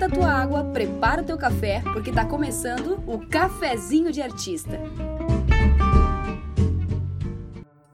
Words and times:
esquenta 0.00 0.06
a 0.06 0.08
tua 0.08 0.28
água, 0.28 0.64
prepara 0.72 1.20
o 1.20 1.24
teu 1.24 1.36
café, 1.36 1.82
porque 1.92 2.10
tá 2.10 2.24
começando 2.24 3.02
o 3.06 3.18
Cafezinho 3.28 4.10
de 4.10 4.22
Artista. 4.22 4.80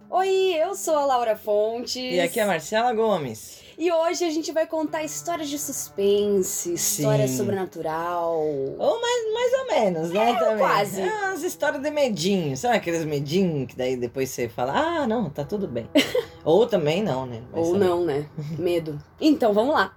Oi, 0.09 0.55
eu 0.55 0.75
sou 0.77 0.97
a 0.97 1.05
Laura 1.05 1.37
Fontes. 1.37 1.97
E 1.97 2.21
aqui 2.21 2.39
é 2.39 2.45
a 2.45 2.47
Marcela 2.47 2.93
Gomes. 2.93 3.61
E 3.77 3.91
hoje 3.91 4.25
a 4.25 4.31
gente 4.31 4.53
vai 4.53 4.67
contar 4.67 5.03
histórias 5.03 5.49
de 5.49 5.59
suspense, 5.59 6.73
história 6.73 7.27
Sim. 7.27 7.37
sobrenatural. 7.37 8.39
Ou 8.79 9.01
mais, 9.01 9.35
mais 9.35 9.53
ou 9.53 9.67
menos, 9.67 10.11
né? 10.11 10.31
É, 10.31 10.39
também. 10.39 10.59
quase. 10.59 11.01
É 11.03 11.13
umas 11.29 11.43
histórias 11.43 11.83
de 11.83 11.91
medinho. 11.91 12.57
Sabe 12.57 12.77
aqueles 12.77 13.05
medinhos 13.05 13.67
que 13.67 13.77
daí 13.77 13.97
depois 13.97 14.31
você 14.31 14.49
fala, 14.49 14.73
ah, 14.73 15.07
não, 15.07 15.29
tá 15.29 15.45
tudo 15.45 15.67
bem. 15.67 15.89
Ou 16.45 16.67
também 16.67 17.03
não, 17.03 17.27
né? 17.27 17.43
Vai 17.51 17.61
Ou 17.61 17.73
saber. 17.73 17.85
não, 17.85 18.05
né? 18.05 18.27
Medo. 18.59 18.99
Então, 19.21 19.53
vamos 19.53 19.75
lá. 19.75 19.95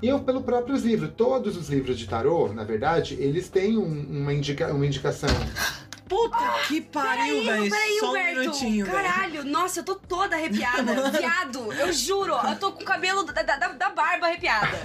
E 0.00 0.08
eu, 0.08 0.20
pelo 0.20 0.42
próprios 0.42 0.82
livros, 0.84 1.10
todos 1.16 1.56
os 1.56 1.68
livros 1.68 1.98
de 1.98 2.06
tarô, 2.06 2.48
na 2.52 2.62
verdade, 2.64 3.14
eles 3.20 3.48
têm 3.48 3.76
um- 3.76 4.06
uma, 4.22 4.32
indica- 4.32 4.72
uma 4.72 4.86
indicação. 4.86 5.28
Puta 6.08 6.38
que 6.68 6.80
pariu, 6.80 7.44
velho. 7.44 7.70
Peraí, 7.70 7.98
Só 7.98 8.06
um 8.06 8.10
Humberto. 8.10 8.40
minutinho, 8.40 8.86
velho. 8.86 8.96
Caralho, 8.96 9.44
nossa, 9.44 9.80
eu 9.80 9.84
tô 9.84 9.94
toda 9.96 10.36
arrepiada. 10.36 11.10
Viado, 11.10 11.70
eu 11.72 11.92
juro, 11.92 12.32
eu 12.34 12.56
tô 12.58 12.72
com 12.72 12.80
o 12.82 12.84
cabelo 12.84 13.24
da, 13.24 13.42
da, 13.42 13.56
da- 13.56 13.68
da 13.72 13.90
barba 13.90 14.26
arrepiada. 14.28 14.78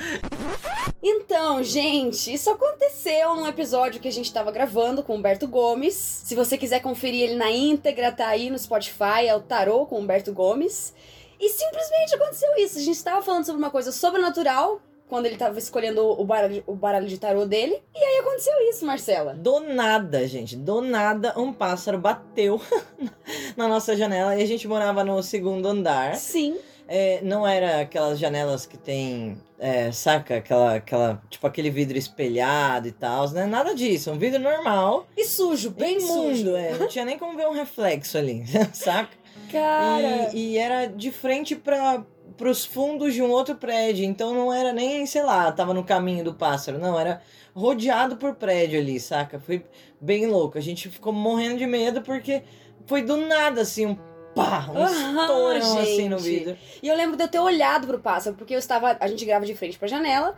Então, 1.02 1.61
gente, 1.64 2.34
isso 2.34 2.50
aconteceu 2.50 3.36
num 3.36 3.48
episódio 3.48 4.02
que 4.02 4.08
a 4.08 4.11
gente 4.11 4.34
tava 4.34 4.52
gravando 4.52 5.03
com 5.03 5.14
o 5.14 5.16
Humberto 5.17 5.48
Gomes. 5.48 5.94
Se 5.95 6.34
você 6.36 6.58
quiser 6.58 6.81
conferir 6.81 7.22
ele 7.30 7.36
na 7.36 7.52
íntegra, 7.52 8.11
tá 8.11 8.27
aí 8.27 8.50
no 8.50 8.58
Spotify, 8.58 9.27
é 9.27 9.36
o 9.36 9.41
Tarô 9.41 9.86
com 9.86 9.95
o 9.95 10.00
Humberto 10.00 10.34
Gomes. 10.34 10.94
E 11.39 11.50
simplesmente 11.50 12.16
aconteceu 12.16 12.50
isso. 12.58 12.80
A 12.80 12.81
gente 12.81 13.03
tava 13.03 13.22
falando 13.22 13.45
sobre 13.45 13.61
uma 13.61 13.70
coisa 13.70 13.91
sobrenatural. 13.91 14.81
Quando 15.09 15.25
ele 15.25 15.38
tava 15.38 15.59
escolhendo 15.59 16.02
o 16.03 16.25
baralho, 16.25 16.64
o 16.66 16.73
baralho 16.73 17.08
de 17.08 17.19
tarô 17.19 17.45
dele. 17.45 17.81
E 17.94 18.00
aí 18.03 18.19
aconteceu 18.19 18.53
isso, 18.69 18.86
Marcela. 18.86 19.33
Do 19.33 19.59
nada, 19.59 20.27
gente, 20.27 20.55
do 20.55 20.81
nada, 20.81 21.33
um 21.39 21.53
pássaro 21.53 22.00
bateu 22.00 22.59
na 23.55 23.67
nossa 23.67 23.95
janela 23.95 24.36
e 24.36 24.42
a 24.42 24.45
gente 24.45 24.67
morava 24.67 25.03
no 25.03 25.22
segundo 25.22 25.67
andar. 25.67 26.16
Sim. 26.16 26.58
É, 26.88 27.22
não 27.23 27.47
era 27.47 27.81
aquelas 27.81 28.19
janelas 28.19 28.66
que 28.66 28.77
tem, 28.77 29.38
é, 29.58 29.92
saca? 29.92 30.38
Aquela, 30.38 30.75
aquela, 30.75 31.22
tipo 31.30 31.47
aquele 31.47 31.70
vidro 31.70 31.97
espelhado 31.97 32.88
e 32.88 32.92
tal, 32.92 33.30
né? 33.31 33.45
Nada 33.45 33.73
disso, 33.73 34.11
um 34.11 34.17
vidro 34.17 34.39
normal. 34.39 35.08
E 35.16 35.25
sujo, 35.25 35.72
bem 35.72 35.97
imundo, 35.99 36.36
sujo. 36.36 36.55
é. 36.55 36.77
Não 36.77 36.88
tinha 36.88 37.05
nem 37.05 37.17
como 37.17 37.38
ver 37.38 37.47
um 37.47 37.53
reflexo 37.53 38.17
ali, 38.17 38.44
saca? 38.73 39.16
Cara. 39.52 40.31
E, 40.33 40.53
e 40.53 40.58
era 40.58 40.88
de 40.88 41.11
frente 41.11 41.55
para 41.55 42.03
os 42.39 42.66
fundos 42.66 43.14
de 43.14 43.22
um 43.22 43.30
outro 43.30 43.56
prédio, 43.56 44.03
então 44.06 44.34
não 44.34 44.53
era 44.53 44.73
nem, 44.73 45.06
sei 45.06 45.23
lá, 45.23 45.52
tava 45.52 45.73
no 45.73 45.84
caminho 45.84 46.23
do 46.23 46.34
pássaro, 46.34 46.78
não, 46.78 47.00
era 47.00 47.22
rodeado 47.56 48.17
por 48.17 48.36
prédio 48.36 48.80
ali, 48.80 49.00
saca? 49.00 49.39
Foi 49.39 49.64
bem 50.02 50.28
louco. 50.28 50.58
A 50.58 50.61
gente 50.61 50.89
ficou 50.89 51.14
morrendo 51.14 51.58
de 51.58 51.67
medo 51.67 52.02
porque 52.02 52.44
foi 52.86 53.02
do 53.02 53.17
nada 53.17 53.61
assim, 53.61 53.86
um 53.86 53.98
pá, 54.36 54.67
um 54.70 54.84
estourão 54.84 55.80
assim 55.80 56.09
no 56.09 56.17
vidro. 56.17 56.58
E 56.81 56.88
eu 56.88 56.95
lembro 56.95 57.16
de 57.16 57.23
eu 57.23 57.28
ter 57.28 57.39
olhado 57.39 57.88
pro 57.88 58.00
pássaro, 58.00 58.36
porque 58.36 58.54
eu 58.54 58.59
estava. 58.59 58.98
A 59.00 59.08
gente 59.08 59.23
grava 59.26 59.45
de 59.45 59.56
frente 59.56 59.78
pra 59.78 59.88
janela, 59.88 60.36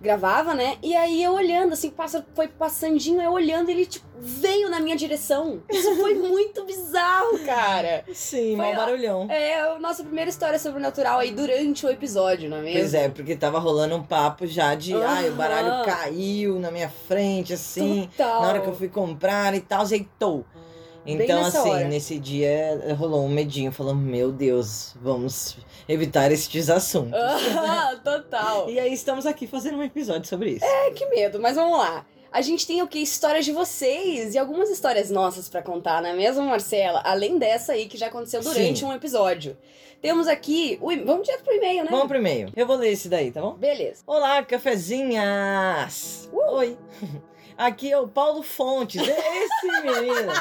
gravava, 0.00 0.54
né? 0.54 0.76
E 0.82 0.94
aí 0.94 1.22
eu 1.22 1.32
olhando, 1.32 1.72
assim, 1.72 1.88
o 1.88 1.92
pássaro 1.92 2.24
foi 2.34 2.48
passandinho, 2.48 3.20
eu 3.20 3.32
olhando, 3.32 3.68
ele, 3.70 3.86
tipo, 3.86 4.06
veio 4.18 4.68
na 4.70 4.80
minha 4.80 4.96
direção. 4.96 5.62
Isso 5.70 5.94
foi 5.96 6.14
muito 6.18 6.64
bizarro, 6.64 7.38
cara. 7.44 8.04
Sim, 8.12 8.56
Foi 8.56 8.66
mal 8.66 8.76
barulhão. 8.76 9.26
É 9.30 9.60
a 9.60 9.78
nossa 9.78 10.02
primeira 10.02 10.30
história 10.30 10.58
sobrenatural 10.58 11.18
aí 11.18 11.30
durante 11.32 11.84
o 11.86 11.90
episódio, 11.90 12.48
não 12.48 12.58
é 12.58 12.62
mesmo? 12.62 12.80
Pois 12.80 12.94
é, 12.94 13.08
porque 13.08 13.36
tava 13.36 13.58
rolando 13.58 13.96
um 13.96 14.02
papo 14.02 14.46
já 14.46 14.74
de, 14.74 14.94
ai, 14.94 15.28
o 15.30 15.34
baralho 15.34 15.84
caiu 15.84 16.58
na 16.58 16.70
minha 16.70 16.88
frente, 16.88 17.52
assim. 17.52 18.08
Total. 18.16 18.42
Na 18.42 18.48
hora 18.48 18.60
que 18.60 18.68
eu 18.68 18.74
fui 18.74 18.88
comprar 18.88 19.54
e 19.54 19.60
tal, 19.60 19.84
zeitou. 19.84 20.44
Bem 20.54 20.65
Então, 21.06 21.44
assim, 21.44 21.58
hora. 21.70 21.88
nesse 21.88 22.18
dia 22.18 22.48
eh, 22.84 22.92
rolou 22.92 23.24
um 23.24 23.28
medinho, 23.28 23.70
falando, 23.70 24.00
meu 24.00 24.32
Deus, 24.32 24.94
vamos 25.00 25.56
evitar 25.88 26.32
estes 26.32 26.68
assuntos. 26.68 27.14
Ah, 27.18 27.94
total. 28.02 28.68
E 28.68 28.78
aí 28.80 28.92
estamos 28.92 29.24
aqui 29.26 29.46
fazendo 29.46 29.78
um 29.78 29.82
episódio 29.82 30.28
sobre 30.28 30.50
isso. 30.52 30.64
Ai, 30.64 30.90
que 30.92 31.06
medo, 31.06 31.40
mas 31.40 31.54
vamos 31.56 31.78
lá. 31.78 32.04
A 32.32 32.42
gente 32.42 32.66
tem 32.66 32.82
o 32.82 32.88
que? 32.88 32.98
Histórias 32.98 33.44
de 33.44 33.52
vocês 33.52 34.34
e 34.34 34.38
algumas 34.38 34.68
histórias 34.68 35.08
nossas 35.10 35.48
pra 35.48 35.62
contar, 35.62 36.02
não 36.02 36.10
é 36.10 36.14
mesmo, 36.14 36.42
Marcela? 36.44 37.00
Além 37.04 37.38
dessa 37.38 37.72
aí 37.72 37.86
que 37.86 37.96
já 37.96 38.08
aconteceu 38.08 38.42
durante 38.42 38.80
Sim. 38.80 38.84
um 38.86 38.92
episódio. 38.92 39.56
Temos 40.02 40.26
aqui. 40.28 40.72
e- 40.74 40.96
Vamos 41.04 41.24
direto 41.26 41.42
pro 41.44 41.54
e-mail, 41.54 41.84
né? 41.84 41.90
Vamos 41.90 42.08
pro 42.08 42.18
e-mail. 42.18 42.50
Eu 42.54 42.66
vou 42.66 42.76
ler 42.76 42.90
esse 42.92 43.08
daí, 43.08 43.30
tá 43.30 43.40
bom? 43.40 43.54
Beleza. 43.54 44.02
Olá, 44.06 44.42
cafezinhas! 44.42 46.28
Uh! 46.32 46.56
Oi! 46.56 46.76
Aqui 47.56 47.90
é 47.90 47.98
o 47.98 48.06
Paulo 48.06 48.42
Fontes. 48.42 49.00
Esse 49.00 49.66
menino, 49.82 50.32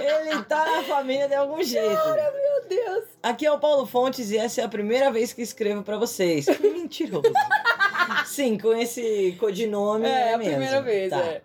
ele 0.00 0.42
tá 0.44 0.64
na 0.64 0.82
família 0.82 1.28
de 1.28 1.34
algum 1.34 1.62
jeito. 1.62 1.86
Meu 1.88 2.68
Deus. 2.68 3.04
Aqui 3.22 3.46
é 3.46 3.52
o 3.52 3.58
Paulo 3.58 3.86
Fontes 3.86 4.30
e 4.30 4.36
essa 4.36 4.60
é 4.60 4.64
a 4.64 4.68
primeira 4.68 5.10
vez 5.12 5.32
que 5.32 5.42
escrevo 5.42 5.82
pra 5.82 5.96
vocês. 5.96 6.46
Mentiroso. 6.60 7.32
Sim, 8.26 8.58
com 8.58 8.72
esse 8.72 9.36
codinome. 9.38 10.06
É, 10.06 10.34
a 10.34 10.38
mesmo. 10.38 10.52
primeira 10.54 10.82
vez, 10.82 11.10
Tá. 11.10 11.18
é. 11.18 11.42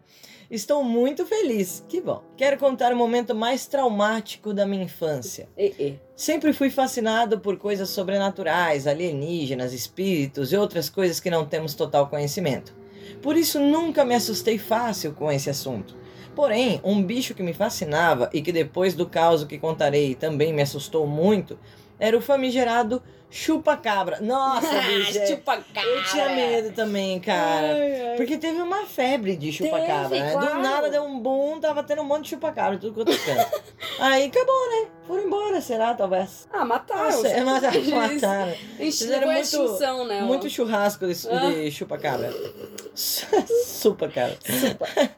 Estou 0.50 0.84
muito 0.84 1.26
feliz. 1.26 1.82
Que 1.88 2.02
bom. 2.02 2.22
Quero 2.36 2.58
contar 2.58 2.92
o 2.92 2.96
momento 2.96 3.34
mais 3.34 3.68
traumático 3.68 4.54
da 4.54 4.66
minha 4.66 4.84
infância. 4.84 5.48
E, 5.58 5.68
e. 5.80 6.00
Sempre 6.16 6.52
fui 6.52 6.70
fascinado 6.70 7.40
por 7.40 7.58
coisas 7.58 7.90
sobrenaturais, 7.90 8.86
alienígenas, 8.86 9.72
espíritos 9.72 10.52
e 10.52 10.58
outras 10.58 10.90
coisas 10.90 11.22
que 11.22 11.30
não 11.30 11.46
temos 11.46 11.74
total 11.74 12.08
conhecimento. 12.08 12.74
Por 13.22 13.36
isso 13.36 13.60
nunca 13.60 14.04
me 14.04 14.16
assustei 14.16 14.58
fácil 14.58 15.14
com 15.14 15.32
esse 15.32 15.50
assunto. 15.50 15.96
Porém, 16.36 16.80
um 16.84 17.04
bicho 17.04 17.34
que 17.36 17.44
me 17.44 17.54
fascinava 17.54 18.30
e 18.34 18.42
que 18.42 18.52
depois 18.52 18.94
do 18.94 19.06
caso 19.06 19.46
que 19.48 19.58
contarei 19.58 20.16
também 20.16 20.54
me 20.54 20.62
assustou 20.62 21.06
muito 21.06 21.60
era 22.02 22.18
o 22.18 22.22
famigerado 22.22 23.02
chupa-cabra. 23.30 24.20
Nossa, 24.20 24.68
bicho! 24.82 25.18
é- 25.18 25.26
Chupa 25.28 25.64
cara. 25.74 25.88
Eu 25.88 26.04
tinha 26.04 26.30
medo 26.36 26.76
também, 26.76 27.18
cara. 27.22 27.68
Ai, 27.76 28.02
ai. 28.10 28.18
Porque 28.18 28.38
teve 28.38 28.62
uma 28.62 28.86
febre 28.86 29.38
de 29.38 29.54
chupacabra, 29.54 30.10
né? 30.20 30.32
claro. 30.34 30.56
Do 30.56 30.62
nada 30.62 30.90
deu 30.90 31.04
um 31.06 31.18
boom, 31.18 31.58
tava 31.62 31.82
tendo 31.82 32.02
um 32.02 32.06
monte 32.06 32.24
de 32.24 32.30
chupacabra, 32.32 32.78
tudo 32.78 32.94
quanto 32.94 33.12
é 33.14 33.18
canto. 33.18 33.62
Aí 34.02 34.26
acabou, 34.26 34.70
né? 34.72 34.88
Foram 35.08 35.24
embora, 35.24 35.62
será, 35.62 35.94
talvez. 35.94 36.48
Ah, 36.52 36.66
mataram. 36.66 37.04
Nossa, 37.06 37.28
é, 37.30 37.40
mataram, 37.44 37.82
mataram. 37.84 38.54
Fizeram 38.78 39.28
muito- 39.28 39.40
extinção, 39.42 40.06
né? 40.06 40.22
Muito 40.24 40.50
churrasco 40.50 41.08
de, 41.08 41.28
Ah. 41.30 41.50
de 41.52 41.72
chupacabra. 41.72 42.34
Supa, 42.94 44.08
cara. 44.10 44.38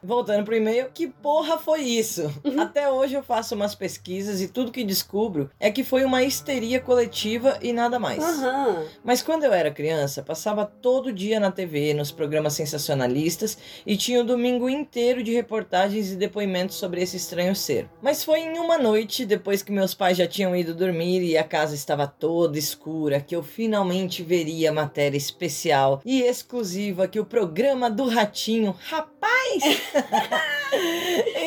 Voltando 0.02 0.44
pro 0.44 0.54
e-mail, 0.54 0.88
que 0.94 1.08
porra 1.08 1.58
foi 1.58 1.80
isso? 1.82 2.32
Uhum. 2.44 2.60
Até 2.60 2.88
hoje 2.90 3.14
eu 3.14 3.22
faço 3.22 3.54
umas 3.54 3.74
pesquisas 3.74 4.40
e 4.40 4.48
tudo 4.48 4.70
que 4.70 4.84
descubro 4.84 5.50
é 5.58 5.70
que 5.70 5.82
foi 5.82 6.04
uma 6.04 6.22
histeria 6.22 6.73
coletiva 6.80 7.58
e 7.62 7.72
nada 7.72 7.98
mais. 7.98 8.22
Aham. 8.22 8.84
Mas 9.02 9.22
quando 9.22 9.44
eu 9.44 9.52
era 9.52 9.70
criança, 9.70 10.22
passava 10.22 10.64
todo 10.64 11.12
dia 11.12 11.38
na 11.38 11.50
TV, 11.50 11.94
nos 11.94 12.10
programas 12.10 12.54
sensacionalistas 12.54 13.58
e 13.86 13.96
tinha 13.96 14.20
o 14.20 14.24
domingo 14.24 14.68
inteiro 14.68 15.22
de 15.22 15.32
reportagens 15.32 16.12
e 16.12 16.16
depoimentos 16.16 16.76
sobre 16.76 17.02
esse 17.02 17.16
estranho 17.16 17.54
ser. 17.54 17.88
Mas 18.02 18.24
foi 18.24 18.40
em 18.40 18.58
uma 18.58 18.78
noite, 18.78 19.24
depois 19.26 19.62
que 19.62 19.72
meus 19.72 19.94
pais 19.94 20.16
já 20.16 20.26
tinham 20.26 20.54
ido 20.54 20.74
dormir 20.74 21.22
e 21.22 21.36
a 21.36 21.44
casa 21.44 21.74
estava 21.74 22.06
toda 22.06 22.58
escura, 22.58 23.20
que 23.20 23.34
eu 23.34 23.42
finalmente 23.42 24.22
veria 24.22 24.70
a 24.70 24.72
matéria 24.72 25.16
especial 25.16 26.00
e 26.04 26.22
exclusiva 26.22 27.08
que 27.08 27.20
o 27.20 27.24
programa 27.24 27.90
do 27.90 28.08
Ratinho, 28.08 28.74
rapaz, 28.88 29.80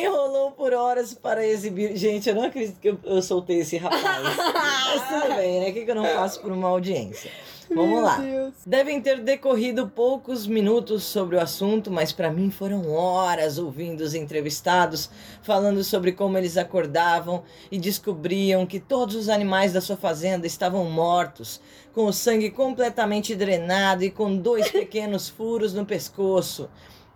enrolou 0.00 0.52
por 0.52 0.72
horas 0.72 1.14
para 1.14 1.46
exibir. 1.46 1.96
Gente, 1.96 2.28
eu 2.28 2.34
não 2.34 2.44
acredito 2.44 2.78
que 2.80 2.88
eu, 2.88 2.98
eu 3.04 3.22
soltei 3.22 3.60
esse 3.60 3.76
rapaz. 3.76 4.02
Mas 4.54 5.08
tudo 5.08 5.36
bem, 5.36 5.60
né? 5.60 5.70
O 5.70 5.72
que, 5.72 5.84
que 5.84 5.90
eu 5.90 5.94
não 5.94 6.04
faço 6.04 6.40
por 6.40 6.52
uma 6.52 6.68
audiência? 6.68 7.30
Vamos 7.74 8.02
lá. 8.02 8.18
Devem 8.66 9.00
ter 9.00 9.20
decorrido 9.20 9.88
poucos 9.88 10.46
minutos 10.46 11.04
sobre 11.04 11.36
o 11.36 11.40
assunto, 11.40 11.90
mas 11.90 12.12
para 12.12 12.30
mim 12.30 12.50
foram 12.50 12.90
horas 12.90 13.58
ouvindo 13.58 14.00
os 14.00 14.14
entrevistados 14.14 15.10
falando 15.42 15.84
sobre 15.84 16.12
como 16.12 16.38
eles 16.38 16.56
acordavam 16.56 17.42
e 17.70 17.78
descobriam 17.78 18.64
que 18.64 18.80
todos 18.80 19.14
os 19.14 19.28
animais 19.28 19.72
da 19.72 19.80
sua 19.80 19.96
fazenda 19.96 20.46
estavam 20.46 20.84
mortos, 20.86 21.60
com 21.92 22.06
o 22.06 22.12
sangue 22.12 22.50
completamente 22.50 23.34
drenado 23.34 24.02
e 24.02 24.10
com 24.10 24.36
dois 24.36 24.70
pequenos 24.72 25.28
furos 25.28 25.74
no 25.74 25.84
pescoço. 25.84 26.70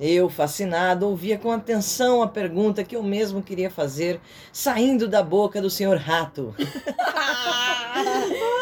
Eu, 0.05 0.29
fascinado, 0.29 1.07
ouvia 1.07 1.39
com 1.39 1.53
atenção 1.53 2.25
a 2.25 2.27
pergunta 2.27 2.83
que 2.83 2.97
eu 2.97 3.05
mesmo 3.05 3.41
queria 3.41 3.71
fazer, 3.71 4.21
saindo 4.53 5.07
da 5.07 5.23
boca 5.23 5.63
do 5.63 5.71
senhor 5.71 5.97
rato. 5.97 6.53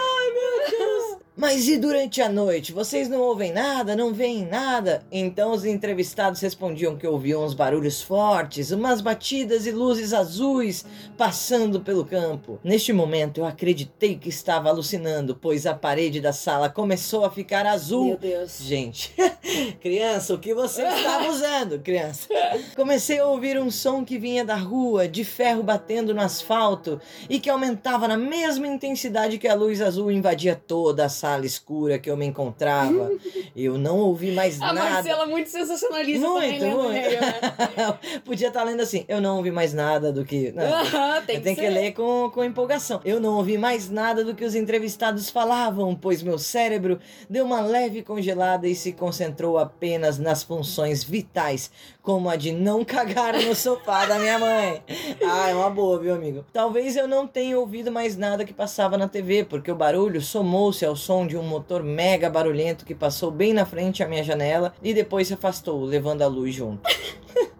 Mas 1.41 1.69
e 1.69 1.79
durante 1.79 2.21
a 2.21 2.29
noite? 2.29 2.71
Vocês 2.71 3.09
não 3.09 3.19
ouvem 3.23 3.51
nada? 3.51 3.97
Não 3.97 4.13
veem 4.13 4.45
nada? 4.45 5.03
Então 5.11 5.53
os 5.53 5.65
entrevistados 5.65 6.39
respondiam 6.43 6.99
que 6.99 7.07
ouviam 7.07 7.43
uns 7.43 7.55
barulhos 7.55 8.03
fortes, 8.03 8.73
umas 8.73 9.01
batidas 9.01 9.65
e 9.65 9.71
luzes 9.71 10.13
azuis 10.13 10.85
passando 11.17 11.81
pelo 11.81 12.05
campo. 12.05 12.61
Neste 12.63 12.93
momento 12.93 13.39
eu 13.41 13.47
acreditei 13.47 14.17
que 14.17 14.29
estava 14.29 14.69
alucinando, 14.69 15.35
pois 15.35 15.65
a 15.65 15.73
parede 15.73 16.21
da 16.21 16.31
sala 16.31 16.69
começou 16.69 17.25
a 17.25 17.31
ficar 17.31 17.65
azul. 17.65 18.09
Meu 18.09 18.19
Deus. 18.19 18.59
Gente, 18.61 19.15
criança, 19.81 20.35
o 20.35 20.39
que 20.39 20.53
você 20.53 20.83
estava 20.83 21.25
usando, 21.33 21.79
criança? 21.79 22.29
Comecei 22.77 23.19
a 23.19 23.25
ouvir 23.25 23.59
um 23.59 23.71
som 23.71 24.05
que 24.05 24.19
vinha 24.19 24.45
da 24.45 24.57
rua, 24.57 25.09
de 25.09 25.25
ferro 25.25 25.63
batendo 25.63 26.13
no 26.15 26.21
asfalto 26.21 27.01
e 27.31 27.41
que 27.41 27.49
aumentava 27.49 28.07
na 28.07 28.19
mesma 28.19 28.67
intensidade 28.67 29.39
que 29.39 29.49
a 29.49 29.55
luz 29.55 29.81
azul 29.81 30.13
invadia 30.13 30.55
toda 30.55 31.07
a 31.07 31.09
sala 31.09 31.30
escura 31.39 31.99
que 31.99 32.11
eu 32.11 32.17
me 32.17 32.27
encontrava. 32.27 33.11
Eu 33.57 33.77
não 33.77 33.99
ouvi 33.99 34.31
mais 34.31 34.61
A 34.63 34.73
nada. 34.73 34.91
Marcela 34.91 35.27
muito 35.27 35.51
sensacionalista 35.51 36.25
também, 36.25 36.51
Muito, 36.51 36.63
lendo 36.65 36.77
muito. 36.77 36.97
e-mail, 36.97 37.21
né? 37.21 37.99
Podia 38.25 38.47
estar 38.49 38.63
lendo 38.63 38.81
assim, 38.81 39.05
eu 39.09 39.21
não 39.21 39.39
ouvi 39.39 39.51
mais 39.51 39.75
nada 39.75 40.13
do 40.13 40.25
que. 40.25 40.53
Não, 40.53 40.63
Aham, 40.65 41.23
tem 41.27 41.37
eu 41.37 41.41
que 41.41 41.45
tenho 41.45 41.57
que, 41.57 41.63
ser. 41.63 41.71
ler 41.71 41.93
com, 41.93 42.31
com 42.33 42.45
empolgação. 42.45 43.01
Eu 43.05 43.19
não 43.21 43.35
ouvi 43.37 43.59
mais 43.59 43.91
nada 43.91 44.25
do 44.25 44.35
que 44.37 44.45
os 44.45 44.55
entrevistados 44.55 45.29
falavam, 45.31 45.97
pois 45.97 46.23
meu 46.23 46.39
cérebro 46.39 47.01
deu 47.29 47.45
uma 47.45 47.61
leve 47.61 48.03
congelada 48.03 48.69
e 48.69 48.75
se 48.75 48.93
concentrou 48.93 49.59
apenas 49.59 50.17
nas 50.19 50.45
funções 50.45 51.03
vitais, 51.03 51.71
como 52.01 52.31
a 52.31 52.37
de 52.37 52.53
não 52.53 52.85
cagar 52.85 53.35
no 53.35 53.55
sofá 53.55 54.07
da 54.07 54.19
minha 54.19 54.39
mãe. 54.39 54.83
Ah, 55.23 55.51
é 55.51 55.55
uma 55.55 55.71
boa, 55.71 55.99
viu, 55.99 56.15
amigo? 56.15 56.45
Talvez 56.53 56.97
eu 56.97 57.07
não 57.07 57.27
tenha 57.27 57.59
ouvido 57.59 57.91
mais 57.93 58.17
nada 58.17 58.45
que 58.45 58.53
passava 58.55 58.97
na 58.97 59.07
TV, 59.09 59.45
porque 59.45 59.71
o 59.71 59.75
barulho 59.75 60.21
somou-se 60.21 60.85
ao 60.85 60.97
som 60.97 61.20
de 61.27 61.37
um 61.37 61.43
motor 61.43 61.83
mega 61.83 62.29
barulhento 62.31 62.85
que 62.85 62.95
passou 62.95 63.31
bem 63.31 63.53
na 63.53 63.65
frente 63.67 64.03
à 64.03 64.09
minha 64.09 64.23
janela 64.25 64.73
e 64.83 64.93
depois 64.95 65.29
se 65.29 65.35
afastou, 65.35 65.85
levando 65.85 66.23
a 66.23 66.27
luz 66.27 66.55
junto. 66.55 66.83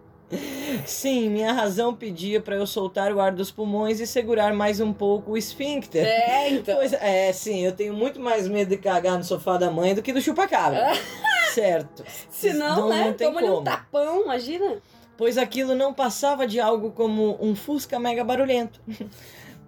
Sim, 0.85 1.29
minha 1.29 1.51
razão 1.51 1.93
pedia 1.93 2.39
para 2.39 2.55
eu 2.55 2.65
soltar 2.65 3.11
o 3.13 3.19
ar 3.19 3.33
dos 3.33 3.51
pulmões 3.51 3.99
e 3.99 4.07
segurar 4.07 4.53
mais 4.53 4.79
um 4.79 4.93
pouco 4.93 5.31
o 5.33 5.37
esfíncter. 5.37 6.05
É, 6.05 6.49
então. 6.49 6.75
Pois 6.77 6.93
é, 6.93 7.31
sim, 7.33 7.59
eu 7.65 7.73
tenho 7.73 7.93
muito 7.93 8.19
mais 8.19 8.47
medo 8.47 8.69
de 8.69 8.77
cagar 8.77 9.17
no 9.17 9.23
sofá 9.23 9.57
da 9.57 9.69
mãe 9.69 9.93
do 9.93 10.01
que 10.01 10.13
do 10.13 10.21
chupacabra. 10.21 10.93
certo. 11.53 12.03
Se 12.31 12.53
não, 12.53 12.77
Não- 12.83 12.89
né? 12.89 13.05
não 13.05 13.13
tem 13.13 13.27
um 13.27 13.33
como. 13.33 13.61
tapão, 13.63 14.23
imagina. 14.23 14.77
Pois 15.17 15.37
aquilo 15.37 15.75
não 15.75 15.93
passava 15.93 16.47
de 16.47 16.59
algo 16.59 16.91
como 16.91 17.37
um 17.41 17.53
fusca 17.53 17.99
mega 17.99 18.23
barulhento. 18.23 18.79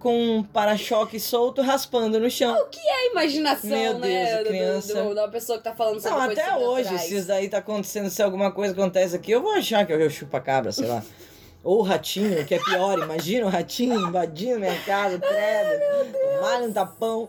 Com 0.04 0.36
um 0.36 0.42
para-choque 0.42 1.18
solto 1.18 1.62
raspando 1.62 2.20
no 2.20 2.30
chão. 2.30 2.54
É 2.54 2.90
a 2.92 3.10
imaginação, 3.10 3.70
Meu 3.70 3.98
né? 3.98 4.06
Deus, 4.06 4.30
do- 4.38 4.44
do- 4.44 4.48
criança. 4.50 5.02
do- 5.02 5.14
da 5.14 5.28
pessoa 5.28 5.56
que 5.56 5.64
tá 5.64 5.74
falando 5.74 5.98
sobre 5.98 6.18
Não, 6.18 6.20
até 6.30 6.56
hoje, 6.58 6.98
se 6.98 7.16
isso 7.16 7.26
daí 7.26 7.48
tá 7.48 7.56
acontecendo, 7.58 8.10
se 8.10 8.22
alguma 8.22 8.52
coisa 8.52 8.74
acontece 8.74 9.16
aqui, 9.16 9.30
eu 9.30 9.40
vou 9.40 9.52
achar 9.52 9.86
que 9.86 9.94
eu 9.94 10.10
chupa-cabra, 10.10 10.70
sei 10.72 10.86
lá. 10.86 11.02
Ou 11.64 11.78
o 11.78 11.82
ratinho, 11.82 12.44
que 12.44 12.54
é 12.54 12.58
pior, 12.58 12.98
imagina 12.98 13.46
o 13.46 13.48
ratinho 13.48 13.98
invadindo 14.06 14.60
minha 14.60 14.78
casa, 14.80 15.18
credo. 15.18 16.14
Tomaram 16.36 16.66
um 16.66 16.72
tapão. 16.72 17.28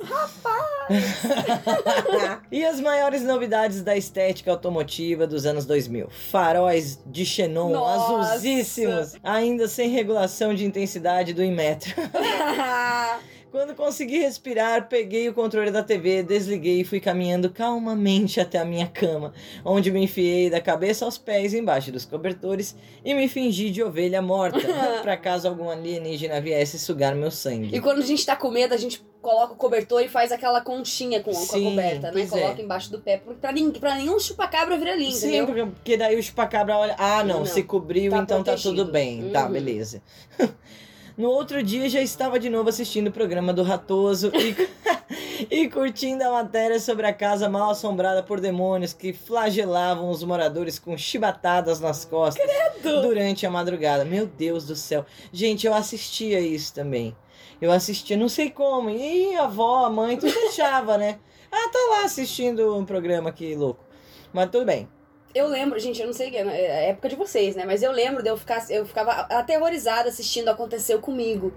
e 2.51 2.65
as 2.65 2.81
maiores 2.81 3.23
novidades 3.23 3.81
da 3.81 3.95
estética 3.95 4.51
automotiva 4.51 5.25
dos 5.25 5.45
anos 5.45 5.65
2000. 5.65 6.09
Faróis 6.09 6.99
de 7.05 7.25
xenon 7.25 7.69
Nossa. 7.69 8.27
azulzíssimos, 8.27 9.15
ainda 9.23 9.69
sem 9.69 9.89
regulação 9.89 10.53
de 10.53 10.65
intensidade 10.65 11.33
do 11.33 11.43
Inmetro. 11.43 11.93
Quando 13.55 13.73
consegui 13.73 14.17
respirar, 14.17 14.89
peguei 14.89 15.29
o 15.29 15.33
controle 15.33 15.71
da 15.71 15.81
TV, 15.81 16.21
desliguei 16.21 16.81
e 16.81 16.83
fui 16.83 16.99
caminhando 16.99 17.49
calmamente 17.49 18.41
até 18.41 18.59
a 18.59 18.65
minha 18.65 18.85
cama, 18.85 19.31
onde 19.63 19.89
me 19.91 20.03
enfiei 20.03 20.49
da 20.49 20.59
cabeça 20.59 21.05
aos 21.05 21.17
pés 21.17 21.53
embaixo 21.53 21.89
dos 21.89 22.03
cobertores 22.03 22.75
e 23.05 23.13
me 23.13 23.29
fingi 23.29 23.71
de 23.71 23.81
ovelha 23.81 24.21
morta, 24.21 24.59
para 25.01 25.15
caso 25.15 25.47
algum 25.47 25.69
alienígena 25.69 26.41
viesse 26.41 26.77
sugar 26.77 27.15
meu 27.15 27.31
sangue. 27.31 27.73
E 27.73 27.79
quando 27.79 27.99
a 27.99 28.05
gente 28.05 28.25
tá 28.25 28.35
com 28.35 28.51
medo, 28.51 28.73
a 28.73 28.77
gente 28.77 29.01
coloca 29.21 29.53
o 29.53 29.55
cobertor 29.55 30.01
e 30.01 30.09
faz 30.09 30.33
aquela 30.33 30.59
conchinha 30.59 31.21
com, 31.23 31.31
com 31.31 31.37
a 31.37 31.45
Sim, 31.45 31.63
coberta, 31.63 32.07
né? 32.07 32.11
pois 32.11 32.29
Coloca 32.29 32.61
é. 32.61 32.65
embaixo 32.65 32.91
do 32.91 32.99
pé. 32.99 33.21
Pra, 33.39 33.53
ninguém, 33.53 33.79
pra 33.79 33.95
nenhum 33.95 34.19
chupacabra 34.19 34.77
vir 34.77 34.89
ali, 34.89 35.13
Sim, 35.13 35.27
entendeu? 35.27 35.45
porque, 35.45 35.65
porque 35.65 35.95
daí 35.97 36.19
o 36.19 36.21
chupacabra 36.21 36.75
olha, 36.77 36.95
ah 36.99 37.23
não, 37.23 37.39
Não, 37.39 37.45
se 37.45 37.63
cobriu, 37.63 38.11
tá 38.11 38.17
então 38.17 38.39
tá 38.43 38.51
protegido. 38.51 38.75
tudo 38.83 38.91
bem, 38.91 39.29
tá, 39.29 39.45
Uhum. 39.45 39.51
beleza. 39.53 40.01
No 41.17 41.29
outro 41.29 41.63
dia 41.63 41.87
já 41.87 42.01
estava 42.01 42.37
de 42.37 42.49
novo 42.49 42.67
assistindo 42.67 43.07
o 43.07 43.11
programa 43.11 43.53
do 43.53 43.63
Ratoso 43.63 44.33
e, 44.35 45.47
e 45.49 45.69
curtindo 45.69 46.21
a 46.25 46.31
matéria 46.31 46.77
sobre 46.77 47.07
a 47.07 47.13
casa 47.13 47.47
mal 47.47 47.69
assombrada 47.69 48.21
por 48.21 48.41
demônios 48.41 48.91
que 48.91 49.13
flagelavam 49.13 50.09
os 50.09 50.25
moradores 50.25 50.77
com 50.77 50.97
chibatadas 50.97 51.79
nas 51.79 52.03
costas 52.03 52.45
durante 52.83 53.45
a 53.45 53.49
madrugada. 53.49 54.03
Meu 54.03 54.27
Deus 54.27 54.65
do 54.65 54.75
céu. 54.75 55.05
Gente, 55.31 55.65
eu 55.65 55.73
assistia 55.73 56.41
isso 56.41 56.73
também. 56.73 57.15
Eu 57.61 57.71
assistia, 57.71 58.17
não 58.17 58.27
sei 58.27 58.49
como. 58.49 58.89
E 58.89 59.35
a 59.37 59.45
avó, 59.45 59.85
a 59.85 59.89
mãe, 59.89 60.17
tudo 60.17 60.33
deixava, 60.33 60.97
né? 60.97 61.17
Ah, 61.49 61.69
tá 61.71 61.79
lá 61.91 62.03
assistindo 62.03 62.75
um 62.75 62.83
programa 62.83 63.29
aqui 63.29 63.55
louco. 63.55 63.85
Mas 64.33 64.49
tudo 64.49 64.65
bem. 64.65 64.89
Eu 65.35 65.47
lembro, 65.47 65.77
gente, 65.79 65.99
eu 65.99 66.07
não 66.07 66.13
sei, 66.13 66.33
é 66.35 66.41
a 66.41 66.81
época 66.91 67.09
de 67.09 67.15
vocês, 67.17 67.55
né? 67.57 67.65
Mas 67.65 67.83
eu 67.83 67.91
lembro 67.91 68.23
de 68.23 68.29
eu 68.29 68.37
ficar, 68.37 68.65
eu 68.71 68.85
ficava 68.85 69.11
aterrorizada 69.11 70.07
assistindo 70.09 70.47
Aconteceu 70.47 70.99
Comigo. 70.99 71.53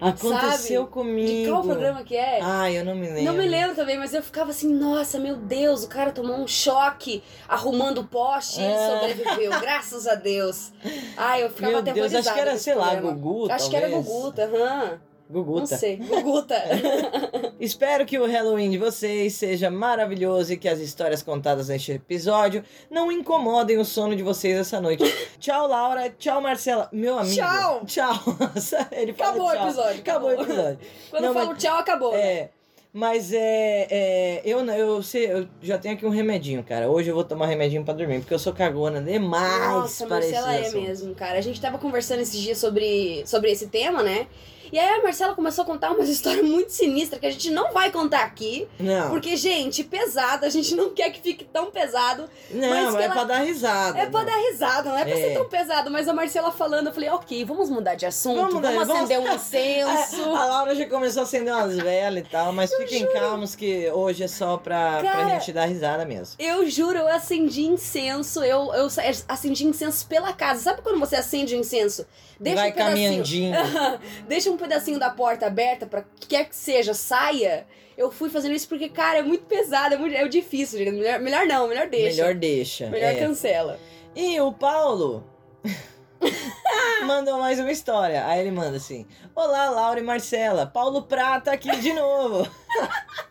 Aconteceu 0.00 0.82
Sabe? 0.82 0.92
comigo. 0.92 1.26
De 1.44 1.48
qual 1.50 1.62
programa 1.62 2.04
que 2.04 2.16
é? 2.16 2.38
Ai, 2.40 2.78
eu 2.78 2.84
não 2.84 2.94
me 2.94 3.06
lembro. 3.08 3.22
Não 3.24 3.32
me 3.34 3.48
lembro 3.48 3.74
também, 3.74 3.98
mas 3.98 4.14
eu 4.14 4.22
ficava 4.22 4.50
assim, 4.50 4.72
nossa, 4.72 5.18
meu 5.18 5.36
Deus, 5.36 5.82
o 5.82 5.88
cara 5.88 6.12
tomou 6.12 6.36
um 6.36 6.46
choque 6.46 7.20
arrumando 7.48 7.98
o 8.02 8.04
poste 8.04 8.60
e 8.60 8.64
ele 8.64 8.72
É. 8.74 8.90
sobreviveu, 8.90 9.50
graças 9.60 10.06
a 10.06 10.14
Deus. 10.14 10.72
Ai, 11.16 11.42
eu 11.42 11.50
ficava 11.50 11.72
Meu 11.72 11.82
Deus, 11.82 11.96
aterrorizada. 11.96 12.20
acho 12.30 12.34
que 12.34 12.40
era, 12.40 12.58
sei 12.58 12.74
lá, 12.76 12.90
programa. 12.92 13.12
Gugu, 13.16 13.52
Acho 13.52 13.68
que 13.68 13.76
era 13.76 13.90
talvez. 13.90 14.06
Guguta, 14.06 14.44
aham. 14.44 14.90
Não 14.90 15.07
Guguta. 15.30 15.76
sei, 15.76 15.96
Guguta. 15.96 16.54
Espero 17.60 18.06
que 18.06 18.18
o 18.18 18.26
Halloween 18.26 18.70
de 18.70 18.78
vocês 18.78 19.34
seja 19.34 19.70
maravilhoso 19.70 20.52
e 20.52 20.56
que 20.56 20.68
as 20.68 20.78
histórias 20.78 21.22
contadas 21.22 21.68
neste 21.68 21.92
episódio 21.92 22.64
não 22.90 23.10
incomodem 23.12 23.78
o 23.78 23.84
sono 23.84 24.14
de 24.16 24.22
vocês 24.22 24.56
essa 24.56 24.80
noite. 24.80 25.04
tchau, 25.38 25.66
Laura. 25.68 26.08
Tchau, 26.18 26.40
Marcela. 26.40 26.88
Meu 26.92 27.18
amigo. 27.18 27.34
Tchau. 27.36 27.82
Tchau. 27.86 28.14
Ele 28.92 29.10
Acabou 29.10 29.48
o 29.48 29.52
tchau. 29.52 29.64
episódio, 29.66 30.00
Acabou 30.00 30.30
o 30.30 30.32
acabou. 30.32 30.54
episódio. 30.54 30.78
Quando 31.10 31.22
Não, 31.22 31.28
eu 31.30 31.34
falo 31.34 31.48
mas- 31.48 31.58
tchau, 31.62 31.78
acabou. 31.78 32.12
né? 32.12 32.20
É. 32.20 32.50
Mas 32.90 33.32
é, 33.34 33.86
é, 33.90 34.42
eu, 34.46 34.64
não- 34.64 34.74
eu 34.74 35.02
sei, 35.02 35.30
eu 35.30 35.46
já 35.60 35.76
tenho 35.76 35.94
aqui 35.94 36.06
um 36.06 36.10
remedinho, 36.10 36.64
cara. 36.64 36.88
Hoje 36.90 37.10
eu 37.10 37.14
vou 37.14 37.22
tomar 37.22 37.46
remedinho 37.46 37.84
pra 37.84 37.92
dormir, 37.92 38.20
porque 38.20 38.32
eu 38.32 38.38
sou 38.38 38.52
cagona 38.52 39.00
demais 39.02 39.68
Nossa, 39.72 40.06
Marcela 40.06 40.54
é 40.54 40.62
assunto. 40.62 40.80
mesmo, 40.82 41.14
cara. 41.14 41.38
A 41.38 41.42
gente 41.42 41.60
tava 41.60 41.76
conversando 41.78 42.20
esses 42.20 42.40
dias 42.40 42.56
sobre, 42.56 43.22
sobre 43.26 43.50
esse 43.52 43.66
tema, 43.68 44.02
né? 44.02 44.26
E 44.72 44.78
aí 44.78 44.98
a 44.98 45.02
Marcela 45.02 45.34
começou 45.34 45.62
a 45.62 45.66
contar 45.66 45.90
umas 45.92 46.08
histórias 46.10 46.44
muito 46.44 46.70
sinistras 46.72 47.20
que 47.20 47.26
a 47.26 47.30
gente 47.30 47.50
não 47.50 47.72
vai 47.72 47.90
contar 47.90 48.22
aqui. 48.24 48.66
Não, 48.78 49.10
Porque, 49.10 49.36
gente, 49.36 49.84
pesado, 49.84 50.44
a 50.44 50.48
gente 50.48 50.74
não 50.74 50.90
quer 50.90 51.10
que 51.10 51.20
fique 51.20 51.44
tão 51.44 51.70
pesado. 51.70 52.28
não, 52.50 52.68
mas 52.68 52.84
mas 52.88 52.94
é 52.96 53.02
ela- 53.04 53.14
pra 53.14 53.24
dar 53.24 53.38
risada. 53.40 53.98
É 53.98 54.06
pra 54.06 54.20
não. 54.20 54.26
dar 54.26 54.36
risada, 54.50 54.90
não 54.90 54.98
é 54.98 55.04
pra 55.04 55.14
É. 55.18 55.28
ser 55.28 55.34
tão 55.34 55.48
pesado. 55.48 55.90
Mas 55.90 56.08
a 56.08 56.12
Marcela 56.12 56.50
falando, 56.52 56.88
eu 56.88 56.92
falei, 56.92 57.08
ok, 57.10 57.44
vamos 57.44 57.70
mudar 57.70 57.94
de 57.94 58.06
assunto, 58.06 58.36
Vamos 58.36 58.54
vamos, 58.54 58.70
mudar, 58.70 58.84
vamos- 58.86 59.02
acender 59.12 59.20
um 59.20 59.28
incenso. 59.34 60.34
A 60.34 60.44
Laura 60.44 60.74
já 60.74 60.86
começou 60.88 61.20
a 61.20 61.22
acender 61.24 61.52
umas 61.54 61.76
velas 61.76 62.20
e 62.24 62.28
tal, 62.28 62.52
mas 62.52 62.72
fiquem 62.74 63.06
calmos 63.12 63.54
que 63.54 63.90
hoje 63.90 64.22
é 64.24 64.28
só 64.28 64.56
pra, 64.56 64.98
pra 65.00 65.10
Cara, 65.12 65.28
gente 65.38 65.52
dar 65.52 65.64
risada 65.66 66.04
mesmo. 66.04 66.34
Eu 66.38 66.68
juro, 66.68 66.98
eu 66.98 67.08
acendi 67.08 67.62
incenso, 67.66 68.42
eu, 68.44 68.72
eu 68.74 68.88
acendi 69.28 69.66
incenso 69.66 70.06
pela 70.06 70.32
casa. 70.32 70.60
Sabe 70.60 70.82
quando 70.82 70.98
você 71.00 71.16
acende 71.16 71.54
o 71.54 71.58
incenso? 71.58 72.06
Deixa 72.40 72.60
Vai 72.60 72.70
um 72.70 72.72
pedacinho, 72.72 72.94
caminhandinho. 72.96 73.54
deixa 74.28 74.50
um 74.50 74.56
pedacinho 74.58 74.98
da 74.98 75.10
porta 75.10 75.46
aberta 75.46 75.86
pra 75.86 76.02
que 76.02 76.26
quer 76.28 76.44
que 76.48 76.54
seja, 76.54 76.92
saia. 76.92 77.66
Eu 77.96 78.10
fui 78.10 78.30
fazendo 78.30 78.54
isso 78.54 78.68
porque, 78.68 78.88
cara, 78.88 79.18
é 79.18 79.22
muito 79.22 79.44
pesado, 79.46 79.94
é, 79.94 79.98
muito, 79.98 80.14
é 80.14 80.26
difícil. 80.28 80.78
Melhor, 80.78 81.18
melhor 81.18 81.46
não, 81.46 81.66
melhor 81.66 81.88
deixa. 81.88 82.22
Melhor 82.22 82.34
deixa. 82.34 82.90
Melhor 82.90 83.12
é. 83.12 83.14
cancela. 83.14 83.78
E 84.14 84.40
o 84.40 84.52
Paulo 84.52 85.24
mandou 87.06 87.38
mais 87.38 87.58
uma 87.58 87.72
história. 87.72 88.26
Aí 88.26 88.40
ele 88.40 88.50
manda 88.50 88.76
assim: 88.76 89.06
Olá, 89.34 89.70
Laura 89.70 90.00
e 90.00 90.02
Marcela. 90.02 90.66
Paulo 90.66 91.02
Prata 91.02 91.52
aqui 91.52 91.74
de 91.76 91.92
novo. 91.92 92.48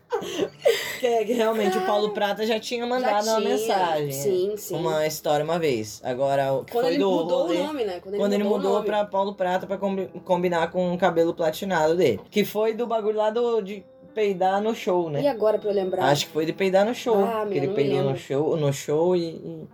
que, 1.00 1.06
é 1.08 1.26
que 1.26 1.34
realmente 1.34 1.78
o 1.78 1.86
Paulo 1.86 2.10
Prata 2.12 2.46
já 2.46 2.60
tinha 2.60 2.86
mandado 2.86 3.26
Já 3.26 3.32
uma 3.34 3.42
tinha. 3.42 3.50
mensagem. 3.54 4.12
Sim, 4.12 4.54
sim. 4.58 4.76
Uma 4.76 5.06
história 5.06 5.44
uma 5.44 5.60
vez. 5.60 6.02
Agora, 6.04 6.54
o 6.54 6.64
que 6.64 6.72
Quando 6.72 6.86
foi 6.86 6.94
ele 6.96 7.04
do 7.04 7.12
mudou 7.12 7.42
rolê- 7.44 7.58
o 7.58 7.64
nome, 7.68 7.86
né? 7.86 8.00
Quando 8.00 8.34
ele 8.34 8.44
mudou 8.44 8.72
o 8.72 8.74
nome. 8.76 8.86
pra 8.86 9.06
Paulo 9.06 9.34
Prata 9.36 9.68
pra 9.68 9.78
combi- 9.78 10.10
combinar 10.26 10.72
com 10.72 10.94
o 10.94 10.98
cabelo 10.98 11.34
platinado 11.34 11.96
dele. 11.96 12.20
Que 12.32 12.44
foi 12.46 12.74
do 12.74 12.88
bagulho 12.88 13.18
lá 13.18 13.30
do, 13.30 13.62
de 13.62 13.84
peidar 14.14 14.62
no 14.62 14.74
show, 14.74 15.10
né? 15.10 15.22
E 15.22 15.28
agora 15.28 15.60
pra 15.60 15.70
eu 15.70 15.76
lembrar? 15.76 16.06
Acho 16.06 16.26
que 16.28 16.32
foi 16.34 16.46
de 16.46 16.54
peidar 16.54 16.86
no 16.86 16.96
show. 16.96 17.24
Ah, 17.24 17.44
meu, 17.44 17.52
que 17.52 17.58
ele 17.58 17.68
peidou 17.70 18.04
no 18.04 18.18
show, 18.18 18.58
no 18.58 18.74
show 18.74 19.16
e, 19.16 19.22
e, 19.30 19.68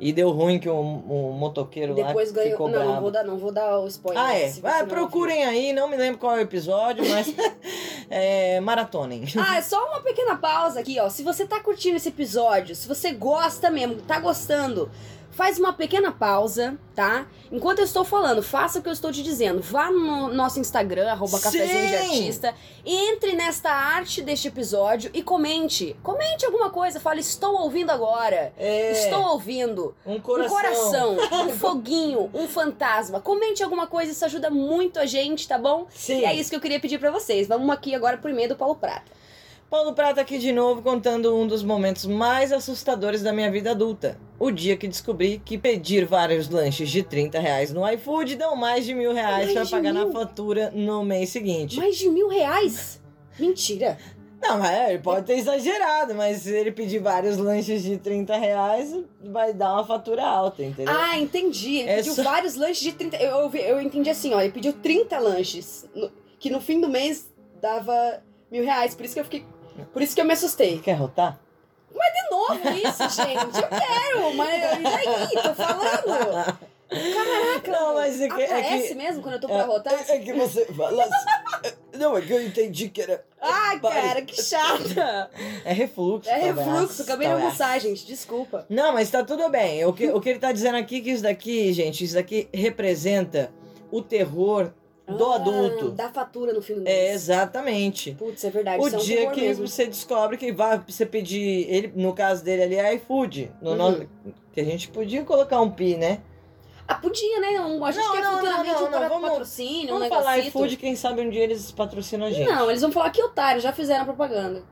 E 0.00 0.14
deu 0.14 0.30
ruim 0.30 0.58
que 0.58 0.68
o, 0.68 0.80
o 0.80 1.32
motoqueiro 1.34 1.94
Depois 1.94 2.30
lá 2.30 2.36
ganhou. 2.36 2.50
ficou 2.52 2.68
Não, 2.68 2.78
bravo. 2.78 2.92
não 2.92 3.00
vou 3.02 3.10
dar, 3.10 3.22
não 3.24 3.36
vou 3.38 3.52
dar 3.52 3.78
o 3.80 3.86
spoiler. 3.86 4.22
Ah, 4.22 4.34
é. 4.34 4.48
Vai, 4.52 4.80
não 4.80 4.88
procurem 4.88 5.44
aí, 5.44 5.74
não 5.74 5.88
me 5.88 5.96
lembro 5.96 6.18
qual 6.18 6.36
é 6.36 6.38
o 6.38 6.40
episódio, 6.40 7.06
mas 7.06 7.32
é, 8.08 8.58
maratonem. 8.60 9.24
Ah, 9.38 9.58
é 9.58 9.62
só 9.62 9.78
uma 9.88 10.00
pequena 10.00 10.36
pausa 10.36 10.80
aqui, 10.80 10.98
ó. 10.98 11.10
Se 11.10 11.22
você 11.22 11.46
tá 11.46 11.60
curtindo 11.60 11.96
esse 11.96 12.08
episódio, 12.08 12.74
se 12.74 12.88
você 12.88 13.12
gosta 13.12 13.70
mesmo, 13.70 13.96
tá 13.96 14.18
gostando, 14.18 14.90
faz 15.30 15.58
uma 15.58 15.72
pequena 15.72 16.10
pausa, 16.12 16.76
tá? 16.94 17.26
Enquanto 17.50 17.78
eu 17.78 17.84
estou 17.84 18.04
falando, 18.04 18.42
faça 18.42 18.78
o 18.78 18.82
que 18.82 18.88
eu 18.88 18.92
estou 18.92 19.10
te 19.12 19.22
dizendo. 19.22 19.60
Vá 19.60 19.90
no 19.90 20.28
nosso 20.32 20.60
Instagram, 20.60 21.10
arroba 21.10 21.40
cafezinho 21.40 21.88
de 21.88 21.96
artista, 21.96 22.54
entre 22.84 23.32
nesta 23.34 23.70
arte 23.70 24.22
deste 24.22 24.48
episódio 24.48 25.10
e 25.14 25.22
comente. 25.22 25.96
Comente 26.02 26.44
alguma 26.44 26.70
coisa, 26.70 27.00
fale, 27.00 27.20
estou 27.20 27.54
ouvindo 27.62 27.90
agora. 27.90 28.52
É, 28.56 28.92
Estou 28.92 29.22
ouvindo. 29.32 29.94
um 30.06 30.20
coração. 30.20 30.56
Um 30.56 30.60
coração, 30.60 31.16
um 31.46 31.50
foguinho, 31.50 32.30
um 32.34 32.46
fantasma. 32.46 33.20
Comente 33.20 33.62
alguma 33.62 33.86
coisa, 33.86 34.12
isso 34.12 34.24
ajuda 34.24 34.50
muito 34.50 34.98
a 34.98 35.06
gente, 35.06 35.46
tá 35.48 35.58
bom? 35.58 35.86
Sim. 35.90 36.20
E 36.20 36.24
é 36.24 36.34
isso 36.34 36.50
que 36.50 36.56
eu 36.56 36.60
queria 36.60 36.80
pedir 36.80 36.98
pra 36.98 37.10
vocês. 37.10 37.48
Vamos 37.48 37.70
aqui 37.70 37.94
agora 37.94 38.18
pro 38.18 38.30
e-mail 38.30 38.48
do 38.48 38.56
Paulo 38.56 38.74
Prata. 38.76 39.10
Paulo 39.70 39.92
Prata 39.94 40.20
aqui 40.20 40.36
de 40.38 40.50
novo 40.52 40.82
contando 40.82 41.36
um 41.36 41.46
dos 41.46 41.62
momentos 41.62 42.04
mais 42.04 42.52
assustadores 42.52 43.22
da 43.22 43.32
minha 43.32 43.48
vida 43.52 43.70
adulta. 43.70 44.18
O 44.36 44.50
dia 44.50 44.76
que 44.76 44.88
descobri 44.88 45.40
que 45.44 45.56
pedir 45.56 46.04
vários 46.06 46.48
lanches 46.48 46.90
de 46.90 47.04
30 47.04 47.38
reais 47.38 47.72
no 47.72 47.88
iFood 47.92 48.34
dão 48.34 48.56
mais 48.56 48.84
de 48.84 48.92
mil 48.94 49.12
reais 49.12 49.48
de 49.48 49.70
pagar 49.70 49.92
na 49.92 50.04
mil? 50.06 50.12
fatura 50.12 50.72
no 50.74 51.04
mês 51.04 51.28
seguinte. 51.30 51.76
Mais 51.76 51.96
de 51.96 52.08
mil 52.08 52.26
reais? 52.28 53.00
Mentira. 53.38 53.96
Não, 54.42 54.64
é, 54.64 54.94
ele 54.94 55.02
pode 55.02 55.26
ter 55.26 55.34
exagerado, 55.34 56.14
mas 56.14 56.38
se 56.38 56.50
ele 56.52 56.72
pedir 56.72 56.98
vários 56.98 57.36
lanches 57.36 57.82
de 57.82 57.96
30 57.98 58.36
reais, 58.38 58.98
vai 59.22 59.52
dar 59.52 59.74
uma 59.74 59.84
fatura 59.86 60.24
alta, 60.24 60.64
entendeu? 60.64 60.92
Ah, 60.96 61.16
entendi. 61.18 61.76
Ele 61.76 61.90
É 61.90 61.96
pediu 61.96 62.14
só- 62.14 62.22
vários 62.24 62.56
lanches 62.56 62.80
de 62.80 62.92
30. 62.92 63.18
Eu, 63.18 63.36
eu, 63.36 63.54
eu 63.54 63.80
entendi 63.80 64.08
assim, 64.10 64.32
ó. 64.34 64.40
Ele 64.40 64.50
pediu 64.50 64.72
30 64.72 65.16
lanches. 65.18 65.88
no- 65.94 66.10
que 66.40 66.48
no 66.50 66.58
fim 66.60 66.80
do 66.80 66.88
mês 66.88 67.30
dava 67.60 68.20
mil 68.50 68.64
reais. 68.64 68.94
Por 68.94 69.04
isso 69.04 69.12
que 69.14 69.20
eu 69.20 69.24
fiquei. 69.24 69.44
Por 69.92 70.02
isso 70.02 70.14
que 70.14 70.20
eu 70.20 70.24
me 70.24 70.32
assustei. 70.32 70.78
Quer 70.78 70.94
rotar? 70.94 71.38
De 71.92 72.30
novo 72.30 72.60
isso, 72.76 73.08
gente. 73.10 73.36
Eu 73.36 73.68
quero, 73.68 74.34
mas 74.34 74.78
e 74.78 74.82
daí? 74.82 75.42
Tô 75.42 75.54
falando. 75.54 76.58
Caraca. 76.88 77.70
Não, 77.70 77.94
mas 77.94 78.20
é 78.20 78.28
que- 78.28 78.34
é 78.42 78.46
que- 78.46 78.52
Aparece 78.52 78.94
mesmo 78.94 79.22
quando 79.22 79.34
eu 79.34 79.40
tô 79.40 79.46
pra 79.48 79.62
rotar? 79.64 79.92
É, 80.08 80.16
é 80.16 80.18
que 80.18 80.32
você 80.32 80.64
fala 80.66 81.04
assim. 81.04 81.76
Não, 81.96 82.16
é 82.16 82.20
que 82.20 82.32
eu 82.32 82.42
entendi 82.44 82.88
que 82.88 83.02
era. 83.02 83.24
Ai, 83.40 83.78
cara, 83.80 84.22
que 84.22 84.42
chata. 84.42 85.30
É 85.64 85.72
refluxo. 85.72 86.28
É 86.28 86.40
talvez, 86.40 86.56
refluxo, 86.66 87.02
acabei 87.02 87.26
de 87.28 87.32
talvez. 87.32 87.44
almoçar, 87.60 87.80
gente. 87.80 88.06
Desculpa. 88.06 88.66
Não, 88.68 88.92
mas 88.92 89.10
tá 89.10 89.22
tudo 89.22 89.48
bem. 89.50 89.84
O 89.84 89.92
que, 89.92 90.08
o 90.08 90.20
que 90.20 90.30
ele 90.30 90.38
tá 90.38 90.50
dizendo 90.52 90.76
aqui 90.78 90.98
é 90.98 91.00
que 91.00 91.10
isso 91.10 91.22
daqui, 91.22 91.72
gente, 91.72 92.02
isso 92.04 92.14
daqui 92.14 92.48
representa 92.52 93.52
o 93.90 94.00
terror 94.02 94.72
do 95.16 95.30
Ah, 95.32 95.34
adulto. 95.36 95.90
Dá 95.90 96.08
fatura 96.10 96.52
no 96.52 96.60
fim 96.62 96.74
do 96.74 96.86
É, 96.88 97.12
exatamente. 97.12 98.14
Putz, 98.18 98.44
é 98.44 98.50
verdade. 98.50 98.82
O 98.82 98.88
é 98.88 98.92
um 98.96 98.98
dia 98.98 99.30
que 99.30 99.40
mesmo. 99.42 99.66
você 99.66 99.86
descobre 99.86 100.36
que 100.36 100.52
vai 100.52 100.78
você 100.86 101.04
pedir, 101.06 101.66
ele, 101.68 101.92
no 101.96 102.12
caso 102.12 102.44
dele 102.44 102.62
ali 102.62 102.76
é 102.76 102.94
iFood, 102.94 103.50
no 103.60 103.70
Uhum. 103.70 103.76
nosso- 103.76 104.08
que 104.52 104.60
a 104.60 104.64
gente 104.64 104.88
podia 104.88 105.24
colocar 105.24 105.60
um 105.60 105.70
pi, 105.70 105.96
né? 105.96 106.20
Ah, 106.88 106.96
podia, 106.96 107.38
né? 107.38 107.60
Um, 107.60 107.84
a 107.84 107.92
gente 107.92 108.04
Não, 108.04 108.12
quer 108.12 108.22
não, 108.22 108.32
futuramente 108.32 108.68
não, 108.72 108.80
não, 108.80 108.88
um 108.88 108.90
para- 108.90 109.08
vamos- 109.08 109.28
patrocínio, 109.30 109.94
um 109.94 109.98
Vamos 109.98 110.08
falar 110.08 110.30
negocito. 110.36 110.48
iFood, 110.58 110.76
quem 110.76 110.96
sabe 110.96 111.20
um 111.22 111.30
dia 111.30 111.44
eles 111.44 111.70
patrocinam 111.70 112.26
a 112.26 112.30
gente. 112.32 112.48
Não, 112.50 112.68
eles 112.68 112.82
vão 112.82 112.90
falar 112.90 113.10
que 113.10 113.22
otário, 113.22 113.60
já 113.60 113.72
fizeram 113.72 114.04
propaganda. 114.04 114.64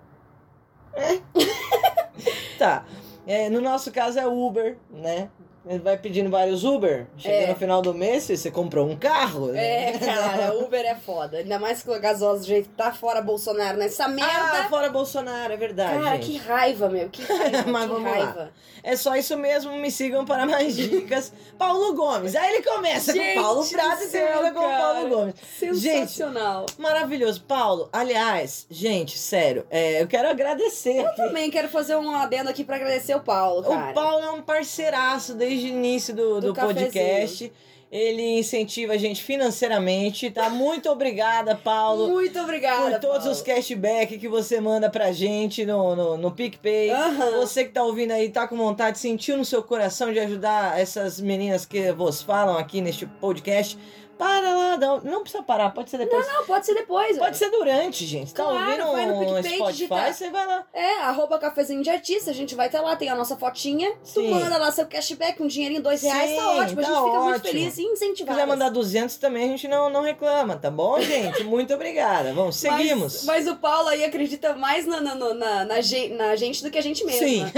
Tá. 2.58 2.84
É, 3.26 3.48
no 3.50 3.60
nosso 3.60 3.92
caso 3.92 4.18
é 4.18 4.26
Uber, 4.26 4.76
né? 4.90 5.30
Ele 5.68 5.78
vai 5.80 5.98
pedindo 5.98 6.30
vários 6.30 6.64
Uber. 6.64 7.06
Chega 7.18 7.34
É. 7.34 7.46
no 7.48 7.54
final 7.56 7.82
do 7.82 7.92
mês, 7.92 8.24
você 8.24 8.50
comprou 8.50 8.88
um 8.88 8.96
carro. 8.96 9.48
né? 9.48 9.90
É, 9.90 9.98
cara, 9.98 10.54
Uber 10.64 10.84
é 10.84 10.94
foda. 10.94 11.38
Ainda 11.38 11.58
mais 11.58 11.82
com 11.82 11.92
a 11.92 11.98
gasosa 11.98 12.40
do 12.40 12.46
jeito 12.46 12.68
que 12.70 12.74
tá 12.74 12.92
fora 12.92 13.20
Bolsonaro 13.20 13.76
nessa 13.76 14.04
Ah, 14.04 14.08
merda. 14.08 14.68
fora 14.70 14.88
Bolsonaro, 14.90 15.52
é 15.52 15.56
verdade. 15.56 16.02
cara, 16.02 16.16
gente. 16.16 16.26
que 16.30 16.36
raiva, 16.38 16.88
meu. 16.88 17.08
Que 17.10 17.22
raiva, 17.22 17.64
Mas 17.70 17.82
que 17.82 17.88
vamos 17.88 18.02
lá. 18.04 18.10
raiva. 18.10 18.52
É 18.82 18.96
só 18.96 19.14
isso 19.16 19.36
mesmo, 19.36 19.72
me 19.76 19.90
sigam 19.90 20.24
para 20.24 20.46
mais 20.46 20.74
dicas. 20.74 21.32
Paulo 21.58 21.94
Gomes. 21.94 22.34
Aí 22.34 22.54
ele 22.54 22.62
começa 22.62 23.12
Gente 23.12 23.34
com 23.34 23.42
Paulo 23.42 23.62
do 23.64 23.68
Prata 23.68 24.04
e 24.04 24.08
termina 24.08 24.52
com. 24.52 24.60
Paulo 24.60 25.08
Gomes. 25.08 25.34
Sensacional. 25.58 26.66
Maravilhoso. 26.78 27.42
Paulo, 27.42 27.88
aliás, 27.92 28.66
gente, 28.70 29.18
sério, 29.18 29.66
é, 29.70 30.00
eu 30.00 30.06
quero 30.06 30.28
agradecer. 30.28 30.96
Eu 30.98 31.06
aqui. 31.08 31.16
também 31.16 31.50
quero 31.50 31.68
fazer 31.68 31.96
um 31.96 32.10
adendo 32.14 32.48
aqui 32.48 32.64
pra 32.64 32.76
agradecer 32.76 33.14
o 33.14 33.20
Paulo, 33.20 33.62
cara. 33.64 33.90
O 33.90 33.94
Paulo 33.94 34.24
é 34.24 34.30
um 34.30 34.42
parceiraço 34.42 35.34
desde 35.34 35.57
o 35.66 35.70
início 35.70 36.14
do, 36.14 36.40
Do 36.40 36.52
do 36.52 36.54
podcast. 36.54 37.52
Ele 37.90 38.38
incentiva 38.40 38.92
a 38.92 38.96
gente 38.98 39.22
financeiramente, 39.22 40.30
tá? 40.30 40.50
Muito 40.50 40.90
obrigada, 40.90 41.56
Paulo. 41.56 42.08
Muito 42.08 42.38
obrigada, 42.38 42.90
por 42.90 43.00
todos 43.00 43.18
Paulo. 43.20 43.32
os 43.32 43.40
cashback 43.40 44.18
que 44.18 44.28
você 44.28 44.60
manda 44.60 44.90
pra 44.90 45.10
gente 45.10 45.64
no, 45.64 45.96
no, 45.96 46.16
no 46.18 46.30
PicPay. 46.30 46.90
Aham. 46.90 47.40
Você 47.40 47.64
que 47.64 47.70
tá 47.70 47.82
ouvindo 47.82 48.10
aí, 48.10 48.28
tá 48.28 48.46
com 48.46 48.58
vontade, 48.58 48.98
sentiu 48.98 49.38
no 49.38 49.44
seu 49.44 49.62
coração 49.62 50.12
de 50.12 50.18
ajudar 50.18 50.78
essas 50.78 51.18
meninas 51.18 51.64
que 51.64 51.90
vos 51.92 52.20
falam 52.20 52.58
aqui 52.58 52.82
neste 52.82 53.06
podcast. 53.06 53.78
Para 54.18 54.54
lá, 54.54 54.76
não, 54.76 55.00
não 55.00 55.20
precisa 55.22 55.42
parar, 55.42 55.70
pode 55.70 55.90
ser 55.90 55.98
depois. 55.98 56.26
Não, 56.26 56.44
pode 56.44 56.66
ser 56.66 56.74
depois. 56.74 57.16
Pode 57.18 57.36
ser 57.36 57.50
durante, 57.50 58.04
gente. 58.04 58.34
Tá 58.34 58.42
Claro, 58.44 58.60
ouvindo 58.60 58.92
vai 58.92 59.06
no 59.06 59.20
no 59.20 59.42
PicPay, 59.42 59.56
Spotify, 59.56 60.12
você 60.12 60.30
vai 60.30 60.46
lá. 60.46 60.64
É, 60.72 60.98
arroba 61.02 61.38
cafezinho 61.38 61.82
de 61.82 61.90
artista, 61.90 62.30
a 62.30 62.34
gente 62.34 62.54
vai 62.54 62.66
estar 62.66 62.80
lá, 62.80 62.96
tem 62.96 63.08
a 63.08 63.14
nossa 63.14 63.36
fotinha. 63.36 63.90
Tu 64.02 64.20
Sim. 64.20 64.30
manda 64.30 64.58
lá 64.58 64.70
seu 64.72 64.86
cashback, 64.86 65.42
um 65.42 65.46
dinheirinho, 65.46 65.82
dois 65.82 66.02
reais, 66.02 66.30
Sim, 66.30 66.36
tá 66.36 66.48
ótimo. 66.48 66.58
a 66.58 66.62
tá 66.62 66.68
gente 66.68 66.76
fica 66.78 66.90
muito 67.00 67.16
ótimo. 67.34 67.44
feliz 67.44 67.72
e 67.72 67.76
Se 67.76 67.82
incentivado. 67.84 68.36
quiser 68.38 68.46
mandar 68.48 68.70
200 68.70 69.16
também, 69.16 69.44
a 69.44 69.48
gente 69.48 69.68
não, 69.68 69.88
não 69.90 70.02
reclama, 70.02 70.56
tá 70.56 70.70
bom, 70.70 70.98
gente? 71.00 71.44
Muito 71.44 71.72
obrigada. 71.74 72.32
Vamos, 72.34 72.56
seguimos. 72.56 73.24
Mas, 73.24 73.44
mas 73.44 73.48
o 73.48 73.56
Paulo 73.56 73.88
aí 73.88 74.04
acredita 74.04 74.54
mais 74.56 74.86
na, 74.86 75.00
na, 75.00 75.14
na, 75.14 75.34
na, 75.34 75.64
na 75.64 76.36
gente 76.36 76.62
do 76.62 76.70
que 76.70 76.78
a 76.78 76.82
gente 76.82 77.04
mesmo. 77.04 77.20
Sim. 77.26 77.46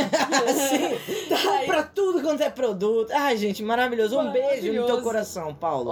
Sim. 0.68 1.28
Tá 1.28 1.50
aí. 1.52 1.66
Compra 1.66 1.82
tudo 1.82 2.22
quanto 2.22 2.42
é 2.42 2.50
produto. 2.50 3.10
Ai, 3.12 3.36
gente, 3.36 3.62
maravilhoso. 3.62 4.18
Um 4.18 4.30
beijo 4.30 4.72
no 4.72 4.86
teu 4.86 5.02
coração, 5.02 5.54
Paulo. 5.54 5.90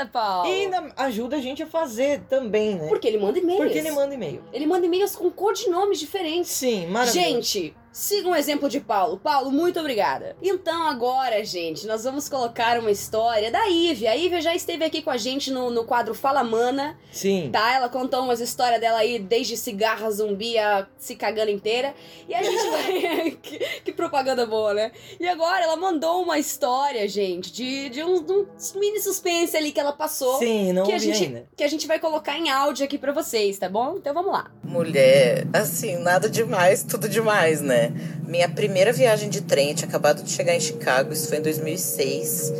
Obrigada, 0.00 0.06
Paulo. 0.06 0.48
E 0.48 0.64
ainda 0.64 0.92
ajuda 0.96 1.36
a 1.36 1.40
gente 1.40 1.62
a 1.62 1.66
fazer 1.66 2.20
também, 2.28 2.76
né? 2.76 2.88
Porque 2.88 3.06
ele 3.06 3.18
manda 3.18 3.38
e-mails. 3.38 3.62
Porque 3.62 3.78
ele 3.78 3.90
manda 3.90 4.14
e-mail. 4.14 4.42
Ele 4.52 4.66
manda 4.66 4.86
e-mails 4.86 5.14
com 5.14 5.30
codinomes 5.30 5.98
diferentes. 5.98 6.50
Sim, 6.50 6.86
maravilhoso. 6.86 7.28
Gente, 7.28 7.76
siga 7.92 8.28
um 8.28 8.34
exemplo 8.34 8.68
de 8.68 8.80
Paulo. 8.80 9.18
Paulo, 9.18 9.50
muito 9.50 9.80
obrigada. 9.80 10.36
Então 10.40 10.86
agora, 10.86 11.44
gente, 11.44 11.86
nós 11.86 12.04
vamos 12.04 12.28
colocar 12.28 12.78
uma 12.78 12.90
história 12.90 13.50
da 13.50 13.64
Ivy. 13.66 14.06
A 14.06 14.14
Ivy 14.14 14.40
já 14.40 14.54
esteve 14.54 14.84
aqui 14.84 15.02
com 15.02 15.10
a 15.10 15.16
gente 15.16 15.50
no, 15.50 15.70
no 15.70 15.84
quadro 15.84 16.14
Fala 16.14 16.44
Mana, 16.44 16.98
Sim. 17.10 17.50
tá? 17.52 17.74
Ela 17.74 17.88
contou 17.88 18.22
umas 18.22 18.40
histórias 18.40 18.80
dela 18.80 18.98
aí, 18.98 19.18
desde 19.18 19.56
cigarra 19.56 20.10
zumbi 20.10 20.58
a 20.58 20.86
se 20.98 21.16
cagando 21.16 21.50
inteira. 21.50 21.94
E 22.28 22.34
a 22.34 22.42
gente 22.42 22.70
vai... 22.70 23.30
que, 23.42 23.58
que 23.58 23.92
propaganda 23.92 24.46
boa, 24.46 24.72
né? 24.72 24.92
E 25.18 25.26
agora 25.26 25.64
ela 25.64 25.76
mandou 25.76 26.22
uma 26.22 26.38
história, 26.38 27.06
gente, 27.08 27.52
de, 27.52 27.88
de 27.88 28.04
um, 28.04 28.22
de 28.22 28.32
um 28.32 28.46
mini 28.76 29.00
suspense 29.00 29.56
ali 29.56 29.72
que 29.72 29.80
ela 29.80 29.92
passou. 29.92 30.38
Sim, 30.38 30.72
não 30.72 30.84
que 30.84 30.92
a 30.92 30.98
gente, 30.98 31.24
ainda. 31.24 31.48
que 31.56 31.64
a 31.64 31.68
gente 31.68 31.86
vai 31.86 31.98
colocar 31.98 32.38
em 32.38 32.50
áudio 32.50 32.84
aqui 32.84 32.98
pra 32.98 33.12
vocês, 33.12 33.58
tá 33.58 33.68
bom? 33.68 33.96
Então 33.96 34.14
vamos 34.14 34.32
lá. 34.32 34.50
Mulher, 34.62 35.46
assim, 35.52 35.96
nada 35.96 36.28
demais, 36.28 36.84
tudo 36.84 37.08
demais, 37.08 37.60
né? 37.60 37.79
Minha 38.26 38.48
primeira 38.48 38.92
viagem 38.92 39.28
de 39.28 39.40
trem, 39.40 39.74
tinha 39.74 39.88
acabado 39.88 40.22
de 40.22 40.30
chegar 40.30 40.54
em 40.54 40.60
Chicago, 40.60 41.12
isso 41.12 41.28
foi 41.28 41.38
em 41.38 41.42
2006. 41.42 42.52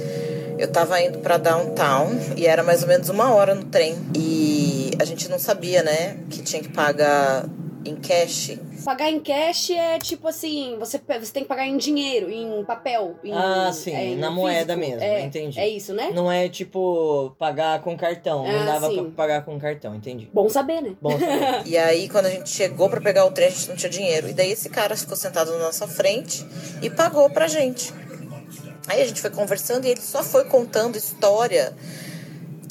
Eu 0.58 0.68
tava 0.68 1.00
indo 1.00 1.18
pra 1.18 1.38
downtown 1.38 2.10
e 2.36 2.46
era 2.46 2.62
mais 2.62 2.82
ou 2.82 2.88
menos 2.88 3.08
uma 3.08 3.32
hora 3.34 3.54
no 3.54 3.64
trem. 3.64 3.96
E 4.14 4.90
a 4.98 5.04
gente 5.04 5.28
não 5.28 5.38
sabia, 5.38 5.82
né, 5.82 6.16
que 6.28 6.42
tinha 6.42 6.62
que 6.62 6.68
pagar 6.68 7.46
em 7.84 7.96
cash. 7.96 8.58
Pagar 8.84 9.10
em 9.10 9.20
cash 9.20 9.70
é 9.70 9.98
tipo 9.98 10.28
assim, 10.28 10.76
você, 10.78 10.98
você 10.98 11.32
tem 11.32 11.42
que 11.42 11.48
pagar 11.48 11.66
em 11.66 11.76
dinheiro, 11.76 12.30
em 12.30 12.64
papel. 12.64 13.16
Em, 13.24 13.32
Ah, 13.32 13.70
sim, 13.72 13.92
é, 13.94 14.14
na 14.16 14.30
moeda 14.30 14.74
físico. 14.74 14.78
mesmo, 14.98 15.02
É, 15.02 15.20
entendi. 15.22 15.58
É 15.58 15.68
isso, 15.68 15.92
né? 15.94 16.10
Não 16.14 16.30
é 16.30 16.48
tipo 16.48 17.34
pagar 17.38 17.80
com 17.82 17.96
cartão. 17.96 18.44
não 18.46 18.60
Ah, 18.60 18.64
dava 18.64 18.88
sim. 18.88 18.96
pra 18.96 19.10
pagar 19.12 19.44
com 19.44 19.58
cartão, 19.58 19.94
entendi. 19.94 20.28
Bom 20.32 20.48
saber, 20.48 20.80
né? 20.82 20.94
Bom, 21.00 21.10
saber. 21.18 21.62
E 21.66 21.76
aí, 21.78 22.08
quando 22.08 22.26
a 22.26 22.30
gente 22.30 22.48
chegou 22.50 22.88
pra 22.88 23.00
pegar 23.00 23.24
o 23.24 23.30
trem, 23.30 23.48
a 23.48 23.50
gente 23.50 23.68
não 23.68 23.76
tinha 23.76 23.90
dinheiro. 23.90 24.28
E 24.28 24.32
daí 24.32 24.50
esse 24.52 24.68
cara 24.68 24.96
ficou 24.96 25.16
sentado 25.16 25.50
na 25.52 25.58
nossa 25.58 25.86
frente 25.88 26.44
e 26.82 26.90
pagou 26.90 27.28
pra 27.30 27.46
gente. 27.48 27.92
Aí 28.88 29.00
a 29.02 29.06
gente 29.06 29.20
foi 29.20 29.30
conversando 29.30 29.86
e 29.86 29.90
ele 29.90 30.00
só 30.00 30.22
foi 30.22 30.44
contando 30.46 30.96
história, 30.96 31.72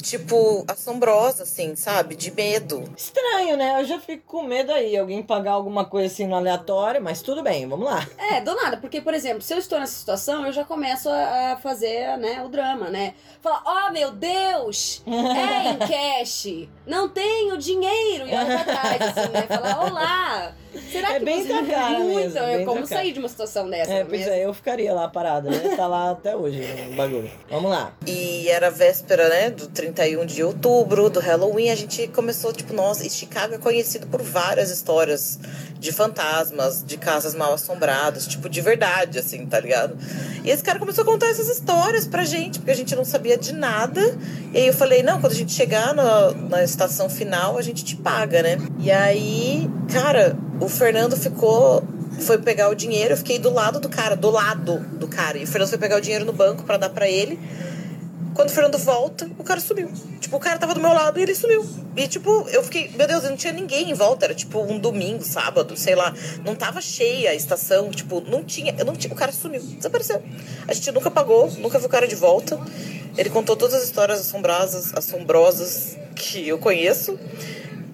tipo, 0.02 0.64
assombrosa, 0.68 1.42
assim, 1.42 1.76
sabe? 1.76 2.14
De 2.14 2.30
medo. 2.30 2.84
Estranho, 2.96 3.56
né? 3.56 3.80
Eu 3.80 3.84
já 3.84 4.00
fico 4.00 4.22
com 4.26 4.42
medo 4.42 4.72
aí. 4.72 4.96
Alguém 4.96 5.22
pagar 5.22 5.52
alguma 5.52 5.84
coisa 5.84 6.12
assim 6.12 6.26
no 6.26 6.36
aleatório, 6.36 7.02
mas 7.02 7.22
tudo 7.22 7.42
bem, 7.42 7.68
vamos 7.68 7.86
lá. 7.86 8.06
É, 8.18 8.40
do 8.40 8.54
nada, 8.54 8.76
porque, 8.76 9.00
por 9.00 9.14
exemplo, 9.14 9.42
se 9.42 9.54
eu 9.54 9.58
estou 9.58 9.78
nessa 9.78 9.98
situação, 9.98 10.46
eu 10.46 10.52
já 10.52 10.64
começo 10.64 11.08
a, 11.08 11.58
fazer, 11.62 12.16
né, 12.18 12.42
o 12.44 12.48
drama, 12.48 12.88
né? 12.88 13.14
Falar, 13.40 13.62
oh 13.66 13.92
meu 13.92 14.10
Deus, 14.12 15.02
é 15.06 15.70
em 15.70 15.78
cash, 16.20 16.68
não 16.86 17.08
tenho 17.08 17.56
dinheiro, 17.56 18.26
e 18.28 18.34
olha 18.34 18.46
pra 18.46 18.64
trás, 18.64 19.02
assim, 19.02 19.32
né? 19.32 19.46
Falar, 19.46 19.84
olá, 19.84 20.54
Será 20.90 21.14
É 21.14 21.18
que 21.18 21.24
bem 21.24 21.42
você... 21.42 21.48
tua 21.48 21.64
cara 21.64 21.98
Muito, 21.98 22.14
mesmo, 22.16 22.38
é 22.38 22.56
bem 22.58 22.66
como 22.66 22.80
tua 22.80 22.88
cara. 22.88 23.00
sair 23.00 23.12
de 23.12 23.18
uma 23.18 23.28
situação 23.28 23.68
dessa. 23.68 23.92
É, 23.92 24.00
não 24.00 24.06
pois 24.06 24.20
mesmo? 24.20 24.34
é, 24.34 24.44
eu 24.46 24.54
ficaria 24.54 24.92
lá 24.92 25.08
parada, 25.08 25.50
né? 25.50 25.76
Tá 25.76 25.86
lá 25.86 26.10
até 26.10 26.36
hoje 26.36 26.60
o 26.90 26.94
bagulho. 26.94 27.30
Vamos 27.50 27.70
lá. 27.70 27.92
E 28.06 28.48
era 28.48 28.70
véspera, 28.70 29.28
né, 29.28 29.50
do 29.50 29.66
31 29.68 30.24
de 30.26 30.42
outubro, 30.44 31.10
do 31.10 31.20
Halloween. 31.20 31.70
A 31.70 31.74
gente 31.74 32.06
começou, 32.08 32.52
tipo, 32.52 32.72
nossa, 32.72 33.06
e 33.06 33.10
Chicago 33.10 33.54
é 33.54 33.58
conhecido 33.58 34.06
por 34.06 34.22
várias 34.22 34.70
histórias 34.70 35.38
de 35.78 35.92
fantasmas, 35.92 36.84
de 36.84 36.96
casas 36.98 37.34
mal 37.34 37.54
assombradas, 37.54 38.26
tipo, 38.26 38.48
de 38.48 38.60
verdade, 38.60 39.18
assim, 39.18 39.46
tá 39.46 39.58
ligado? 39.58 39.96
E 40.44 40.50
esse 40.50 40.62
cara 40.62 40.78
começou 40.78 41.02
a 41.02 41.06
contar 41.06 41.30
essas 41.30 41.48
histórias 41.48 42.06
pra 42.06 42.22
gente, 42.24 42.58
porque 42.58 42.70
a 42.70 42.76
gente 42.76 42.94
não 42.94 43.04
sabia 43.04 43.36
de 43.38 43.52
nada. 43.54 44.00
E 44.52 44.58
aí 44.58 44.66
eu 44.66 44.74
falei, 44.74 45.02
não, 45.02 45.20
quando 45.20 45.32
a 45.32 45.36
gente 45.36 45.52
chegar 45.52 45.94
na, 45.94 46.32
na 46.32 46.62
estação 46.62 47.08
final, 47.08 47.56
a 47.56 47.62
gente 47.62 47.82
te 47.84 47.96
paga, 47.96 48.42
né? 48.42 48.58
E 48.78 48.90
aí, 48.90 49.68
cara, 49.90 50.36
o 50.60 50.68
Fernando 50.68 51.16
ficou 51.16 51.82
foi 52.20 52.38
pegar 52.38 52.68
o 52.68 52.74
dinheiro, 52.74 53.14
eu 53.14 53.16
fiquei 53.16 53.38
do 53.38 53.50
lado 53.50 53.80
do 53.80 53.88
cara, 53.88 54.14
do 54.14 54.30
lado 54.30 54.78
do 54.98 55.08
cara. 55.08 55.38
E 55.38 55.44
o 55.44 55.46
Fernando 55.46 55.70
foi 55.70 55.78
pegar 55.78 55.96
o 55.96 56.00
dinheiro 56.00 56.24
no 56.24 56.32
banco 56.32 56.64
pra 56.64 56.76
dar 56.76 56.90
pra 56.90 57.08
ele. 57.08 57.38
Quando 58.34 58.48
o 58.48 58.52
Fernando 58.52 58.78
volta, 58.78 59.28
o 59.38 59.44
cara 59.44 59.60
sumiu. 59.60 59.90
Tipo, 60.20 60.36
o 60.36 60.40
cara 60.40 60.58
tava 60.58 60.72
do 60.74 60.80
meu 60.80 60.92
lado 60.92 61.18
e 61.18 61.22
ele 61.22 61.34
sumiu. 61.34 61.66
E, 61.96 62.06
tipo, 62.06 62.46
eu 62.48 62.62
fiquei, 62.62 62.90
meu 62.96 63.06
Deus, 63.06 63.24
não 63.24 63.36
tinha 63.36 63.52
ninguém 63.52 63.90
em 63.90 63.94
volta. 63.94 64.26
Era 64.26 64.34
tipo 64.34 64.60
um 64.62 64.78
domingo, 64.78 65.24
sábado, 65.24 65.76
sei 65.76 65.94
lá. 65.94 66.14
Não 66.44 66.54
tava 66.54 66.80
cheia 66.80 67.30
a 67.30 67.34
estação, 67.34 67.90
tipo, 67.90 68.20
não 68.20 68.44
tinha. 68.44 68.74
Eu 68.78 68.84
não 68.84 68.94
tinha 68.94 69.12
o 69.12 69.16
cara 69.16 69.32
sumiu, 69.32 69.60
desapareceu. 69.60 70.22
A 70.68 70.72
gente 70.72 70.92
nunca 70.92 71.10
pagou, 71.10 71.50
nunca 71.58 71.78
viu 71.78 71.88
o 71.88 71.90
cara 71.90 72.06
de 72.06 72.14
volta. 72.14 72.58
Ele 73.16 73.30
contou 73.30 73.56
todas 73.56 73.74
as 73.74 73.84
histórias 73.84 74.20
assombrosas, 74.20 74.94
assombrosas 74.94 75.96
que 76.14 76.46
eu 76.46 76.58
conheço. 76.58 77.18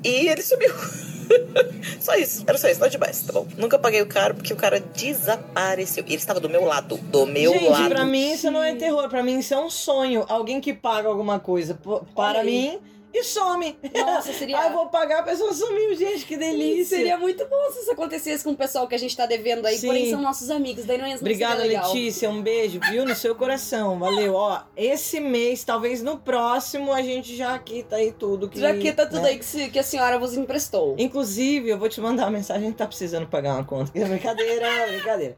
E 0.04 0.28
ele 0.28 0.42
sumiu. 0.42 0.74
só 2.00 2.14
isso, 2.14 2.44
era 2.46 2.56
só 2.58 2.68
isso, 2.68 2.80
nada 2.80 2.90
demais, 2.90 3.22
tá 3.22 3.32
bom? 3.32 3.46
Nunca 3.56 3.78
paguei 3.78 4.02
o 4.02 4.06
cara 4.06 4.34
porque 4.34 4.52
o 4.52 4.56
cara 4.56 4.80
desapareceu. 4.80 6.04
E 6.06 6.10
ele 6.10 6.16
estava 6.16 6.40
do 6.40 6.48
meu 6.48 6.64
lado, 6.64 6.96
do 6.96 7.26
meu 7.26 7.52
Gente, 7.52 7.68
lado. 7.68 7.88
pra 7.88 8.04
mim 8.04 8.32
isso 8.32 8.50
não 8.50 8.62
é 8.62 8.74
terror, 8.74 9.08
pra 9.08 9.22
mim 9.22 9.38
isso 9.38 9.54
é 9.54 9.58
um 9.58 9.70
sonho. 9.70 10.24
Alguém 10.28 10.60
que 10.60 10.72
paga 10.72 11.08
alguma 11.08 11.38
coisa 11.38 11.78
para 12.14 12.40
aí. 12.40 12.46
mim 12.46 12.78
e 13.20 13.24
some. 13.24 13.78
Nossa, 13.94 14.32
seria- 14.32 14.58
ah, 14.60 14.66
eu 14.68 14.72
vou 14.72 14.86
pagar, 14.88 15.20
a 15.20 15.22
pessoa 15.22 15.52
sumiu, 15.52 15.94
gente, 15.94 16.24
que 16.24 16.36
delícia. 16.36 16.96
Seria 16.98 17.16
muito 17.18 17.46
bom 17.46 17.70
se 17.72 17.80
isso 17.80 17.90
acontecesse 17.92 18.42
com 18.44 18.50
o 18.50 18.56
pessoal 18.56 18.86
que 18.86 18.94
a 18.94 18.98
gente 18.98 19.16
tá 19.16 19.26
devendo 19.26 19.66
aí, 19.66 19.78
Sim. 19.78 19.86
porém 19.88 20.10
são 20.10 20.20
nossos 20.20 20.50
amigos, 20.50 20.84
daí 20.84 20.98
não 20.98 21.06
não 21.08 21.16
Obrigada. 21.16 21.62
Letícia. 21.64 22.28
Um 22.30 22.42
beijo, 22.42 22.78
viu? 22.90 23.04
No 23.04 23.14
seu 23.14 23.34
coração. 23.34 23.98
Valeu. 23.98 24.34
Ó, 24.34 24.60
esse 24.76 25.20
mês, 25.20 25.64
talvez 25.64 26.02
no 26.02 26.18
próximo, 26.18 26.92
a 26.92 27.02
gente 27.02 27.34
já 27.36 27.58
quita 27.58 27.96
aí 27.96 28.12
tudo. 28.12 28.48
Que, 28.48 28.60
Já 28.60 28.74
que 28.76 28.92
tá 28.92 29.06
tudo 29.06 29.22
né? 29.22 29.30
aí 29.30 29.38
que, 29.38 29.44
se- 29.44 29.68
que 29.70 29.78
a 29.78 29.82
senhora 29.82 30.18
vos 30.18 30.36
emprestou. 30.36 30.94
Inclusive, 30.98 31.68
eu 31.70 31.78
vou 31.78 31.88
te 31.88 32.00
mandar 32.00 32.24
uma 32.24 32.32
mensagem, 32.32 32.64
a 32.64 32.66
gente 32.66 32.76
tá 32.76 32.86
precisando 32.86 33.26
pagar 33.26 33.54
uma 33.54 33.64
conta. 33.64 33.90
brincadeira, 33.92 34.66
brincadeira. 34.88 35.36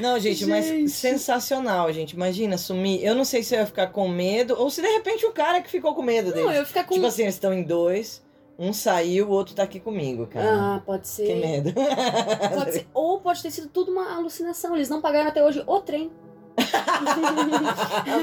Não, 0.00 0.18
gente, 0.18 0.44
mas 0.46 0.66
Gente. 0.66 0.90
sensacional, 0.90 1.92
gente. 1.92 2.12
Imagina 2.12 2.58
sumir. 2.58 3.04
Eu 3.04 3.14
não 3.14 3.24
sei 3.24 3.42
se 3.42 3.54
eu 3.54 3.60
ia 3.60 3.66
ficar 3.66 3.88
com 3.88 4.08
medo, 4.08 4.54
ou 4.58 4.68
se 4.70 4.80
de 4.82 4.88
repente 4.88 5.24
o 5.26 5.32
cara 5.32 5.60
que 5.60 5.70
ficou 5.70 5.94
com 5.94 6.02
medo 6.02 6.28
Não, 6.28 6.34
deles. 6.34 6.50
eu 6.50 6.56
ia 6.60 6.64
ficar 6.66 6.84
com. 6.84 6.94
Tipo 6.94 7.06
assim, 7.06 7.22
eles 7.22 7.34
estão 7.34 7.52
em 7.52 7.62
dois, 7.62 8.22
um 8.58 8.72
saiu, 8.72 9.28
o 9.28 9.30
outro 9.30 9.54
tá 9.54 9.62
aqui 9.62 9.78
comigo, 9.80 10.26
cara. 10.26 10.48
Ah, 10.76 10.82
pode 10.84 11.06
ser. 11.08 11.26
que 11.26 11.34
medo. 11.34 11.72
Pode 11.72 12.72
ser. 12.72 12.86
Ou 12.94 13.20
pode 13.20 13.42
ter 13.42 13.50
sido 13.50 13.68
tudo 13.68 13.92
uma 13.92 14.16
alucinação. 14.16 14.74
Eles 14.74 14.88
não 14.88 15.00
pagaram 15.00 15.28
até 15.28 15.44
hoje 15.44 15.62
o 15.66 15.80
trem. 15.80 16.10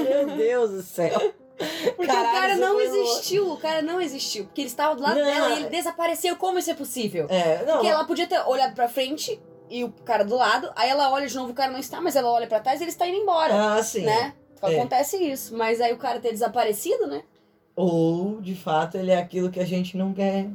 Meu 0.04 0.36
Deus 0.36 0.70
do 0.70 0.82
céu. 0.82 1.32
Porque 1.96 2.06
Caralho, 2.06 2.28
o 2.28 2.32
cara 2.40 2.56
não 2.56 2.74
foi 2.74 2.88
louco. 2.88 3.02
existiu. 3.10 3.52
O 3.52 3.56
cara 3.56 3.82
não 3.82 4.00
existiu. 4.00 4.44
Porque 4.46 4.62
ele 4.62 4.68
estava 4.68 4.96
do 4.96 5.02
lado 5.02 5.18
Não. 5.18 5.24
dela 5.26 5.50
e 5.50 5.58
ele 5.60 5.68
desapareceu. 5.68 6.34
Como 6.36 6.58
isso 6.58 6.70
é 6.70 6.74
possível? 6.74 7.26
É, 7.28 7.64
não. 7.64 7.74
Porque 7.74 7.86
ela 7.88 8.04
podia 8.04 8.26
ter 8.26 8.40
olhado 8.48 8.74
pra 8.74 8.88
frente 8.88 9.40
e 9.72 9.84
o 9.84 9.90
cara 9.90 10.24
do 10.24 10.36
lado. 10.36 10.70
Aí 10.76 10.90
ela 10.90 11.10
olha 11.10 11.26
de 11.26 11.34
novo, 11.34 11.50
o 11.50 11.54
cara 11.54 11.72
não 11.72 11.78
está, 11.78 12.00
mas 12.00 12.14
ela 12.14 12.30
olha 12.30 12.46
pra 12.46 12.60
trás 12.60 12.80
e 12.80 12.84
ele 12.84 12.90
está 12.90 13.06
indo 13.06 13.16
embora. 13.16 13.76
Ah, 13.76 13.82
sim. 13.82 14.02
né? 14.02 14.34
É. 14.62 14.76
Acontece 14.76 15.16
isso. 15.16 15.56
Mas 15.56 15.80
aí 15.80 15.92
o 15.92 15.98
cara 15.98 16.20
ter 16.20 16.30
desaparecido, 16.30 17.06
né? 17.06 17.22
Ou, 17.74 18.40
de 18.40 18.54
fato, 18.54 18.96
ele 18.96 19.10
é 19.10 19.16
aquilo 19.16 19.50
que 19.50 19.58
a 19.58 19.64
gente 19.64 19.96
não 19.96 20.12
quer. 20.12 20.48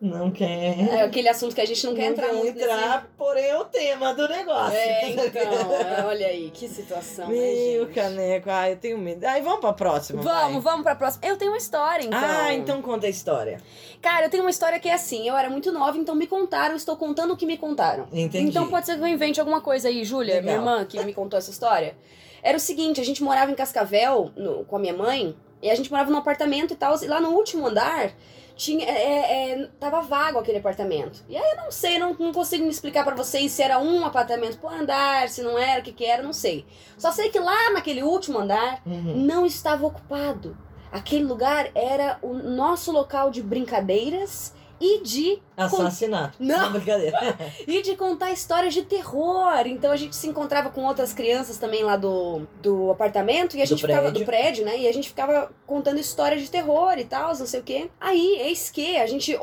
Não 0.00 0.30
quer. 0.30 0.78
É 0.94 1.02
aquele 1.02 1.28
assunto 1.28 1.54
que 1.56 1.60
a 1.60 1.66
gente 1.66 1.84
não 1.84 1.92
quer 1.92 2.04
entrar 2.06 2.32
muito 2.32 2.54
nesse- 2.56 2.70
entrar, 2.70 3.08
porém 3.18 3.46
é 3.46 3.58
o 3.58 3.64
tema 3.64 4.14
do 4.14 4.28
negócio. 4.28 4.76
É, 4.76 5.10
então, 5.10 5.42
é, 5.42 6.04
olha 6.06 6.26
aí, 6.28 6.50
que 6.54 6.68
situação, 6.68 7.26
né, 7.28 7.34
Meu 7.34 7.84
gente? 7.86 7.94
caneco, 7.94 8.48
ai, 8.48 8.72
eu 8.72 8.76
tenho 8.76 8.96
medo. 8.96 9.24
Ai, 9.24 9.42
vamos 9.42 9.58
pra 9.58 9.72
próxima. 9.72 10.22
Vamos, 10.22 10.52
vai. 10.52 10.60
vamos 10.60 10.82
pra 10.84 10.94
próxima. 10.94 11.26
Eu 11.26 11.36
tenho 11.36 11.50
uma 11.50 11.58
história, 11.58 12.04
então. 12.04 12.18
Ah, 12.22 12.54
então 12.54 12.80
conta 12.80 13.06
a 13.06 13.10
história. 13.10 13.60
Cara, 14.00 14.26
eu 14.26 14.30
tenho 14.30 14.44
uma 14.44 14.50
história 14.50 14.78
que 14.78 14.88
é 14.88 14.94
assim, 14.94 15.28
eu 15.28 15.36
era 15.36 15.50
muito 15.50 15.72
nova, 15.72 15.98
então 15.98 16.14
me 16.14 16.28
contaram, 16.28 16.76
estou 16.76 16.96
contando 16.96 17.32
o 17.32 17.36
que 17.36 17.44
me 17.44 17.58
contaram. 17.58 18.04
Entendi. 18.12 18.38
Então 18.50 18.68
pode 18.68 18.86
ser 18.86 18.94
que 18.96 19.02
eu 19.02 19.06
invente 19.08 19.40
alguma 19.40 19.60
coisa 19.60 19.88
aí, 19.88 20.04
Júlia, 20.04 20.40
minha 20.40 20.54
irmã, 20.54 20.84
que 20.84 21.02
me 21.04 21.12
contou 21.12 21.36
essa 21.36 21.50
história. 21.50 21.96
Era 22.40 22.56
o 22.56 22.60
seguinte, 22.60 23.00
a 23.00 23.04
gente 23.04 23.20
morava 23.20 23.50
em 23.50 23.54
Cascavel 23.56 24.30
no- 24.36 24.64
com 24.64 24.76
a 24.76 24.78
minha 24.78 24.94
mãe, 24.94 25.34
e 25.60 25.68
a 25.68 25.74
gente 25.74 25.90
morava 25.90 26.08
num 26.08 26.18
apartamento 26.18 26.72
e 26.72 26.76
tal, 26.76 26.94
e 27.02 27.06
lá 27.08 27.20
no 27.20 27.30
último 27.30 27.66
andar 27.66 28.12
tinha, 28.58 28.84
é, 28.84 29.52
é, 29.52 29.68
tava 29.78 30.00
vago 30.02 30.38
aquele 30.40 30.58
apartamento. 30.58 31.24
E 31.28 31.36
aí 31.36 31.50
eu 31.52 31.56
não 31.62 31.70
sei, 31.70 31.96
não, 31.96 32.12
não 32.18 32.32
consigo 32.32 32.64
me 32.64 32.70
explicar 32.70 33.04
pra 33.04 33.14
vocês 33.14 33.52
se 33.52 33.62
era 33.62 33.78
um 33.78 34.04
apartamento 34.04 34.58
por 34.58 34.72
andar, 34.72 35.28
se 35.28 35.40
não 35.42 35.56
era, 35.56 35.80
o 35.80 35.82
que 35.84 35.92
que 35.92 36.04
era, 36.04 36.22
não 36.24 36.32
sei. 36.32 36.66
Só 36.98 37.12
sei 37.12 37.30
que 37.30 37.38
lá 37.38 37.70
naquele 37.70 38.02
último 38.02 38.40
andar 38.40 38.82
Uhum. 38.84 39.16
não 39.16 39.46
estava 39.46 39.86
ocupado. 39.86 40.56
Aquele 40.90 41.22
lugar 41.24 41.70
era 41.74 42.18
o 42.20 42.34
nosso 42.34 42.90
local 42.90 43.30
de 43.30 43.42
brincadeiras 43.42 44.52
e 44.80 45.00
de 45.02 45.42
Assassinato. 45.56 46.36
Não. 46.38 46.70
brincadeira. 46.72 47.18
e 47.66 47.82
de 47.82 47.96
contar 47.96 48.30
histórias 48.30 48.72
de 48.72 48.82
terror. 48.82 49.66
Então 49.66 49.90
a 49.90 49.96
gente 49.96 50.14
se 50.14 50.28
encontrava 50.28 50.70
com 50.70 50.84
outras 50.84 51.12
crianças 51.12 51.58
também 51.58 51.82
lá 51.82 51.96
do, 51.96 52.42
do 52.62 52.90
apartamento 52.92 53.56
e 53.56 53.60
a 53.60 53.64
Do 53.64 53.68
gente 53.70 53.80
ficava 53.80 54.02
prédio. 54.02 54.20
do 54.20 54.24
prédio, 54.24 54.64
né? 54.64 54.78
E 54.78 54.86
a 54.88 54.92
gente 54.92 55.08
ficava 55.08 55.50
contando 55.66 55.98
histórias 55.98 56.42
de 56.42 56.50
terror 56.50 56.96
e 56.96 57.04
tal, 57.04 57.36
não 57.36 57.46
sei 57.46 57.58
o 57.60 57.62
quê. 57.64 57.90
Aí, 58.00 58.36
eis 58.40 58.70
que 58.70 58.96
a 58.96 59.06
gente 59.06 59.36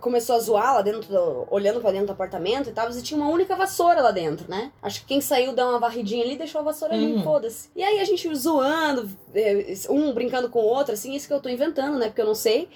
começou 0.00 0.36
a 0.36 0.40
zoar 0.40 0.74
lá 0.74 0.82
dentro, 0.82 1.08
do, 1.08 1.46
olhando 1.50 1.80
pra 1.80 1.90
dentro 1.90 2.08
do 2.08 2.12
apartamento 2.12 2.68
e 2.68 2.72
tal, 2.72 2.90
e 2.90 3.02
tinha 3.02 3.18
uma 3.18 3.30
única 3.30 3.56
vassoura 3.56 4.02
lá 4.02 4.10
dentro, 4.10 4.50
né? 4.50 4.70
Acho 4.82 5.00
que 5.00 5.06
quem 5.06 5.20
saiu 5.22 5.54
deu 5.54 5.66
uma 5.68 5.78
varridinha 5.78 6.22
ali 6.22 6.34
e 6.34 6.38
deixou 6.38 6.60
a 6.60 6.64
vassoura 6.64 6.94
ali, 6.94 7.14
Uhum. 7.14 7.22
foda-se. 7.22 7.70
E 7.74 7.82
aí 7.82 7.98
a 7.98 8.04
gente 8.04 8.32
zoando, 8.34 9.08
eh, 9.34 9.74
um 9.88 10.12
brincando 10.12 10.50
com 10.50 10.60
o 10.60 10.64
outro, 10.66 10.92
assim, 10.92 11.14
isso 11.14 11.26
que 11.26 11.32
eu 11.32 11.40
tô 11.40 11.48
inventando, 11.48 11.98
né? 11.98 12.06
Porque 12.08 12.20
eu 12.20 12.26
não 12.26 12.34
sei. 12.34 12.68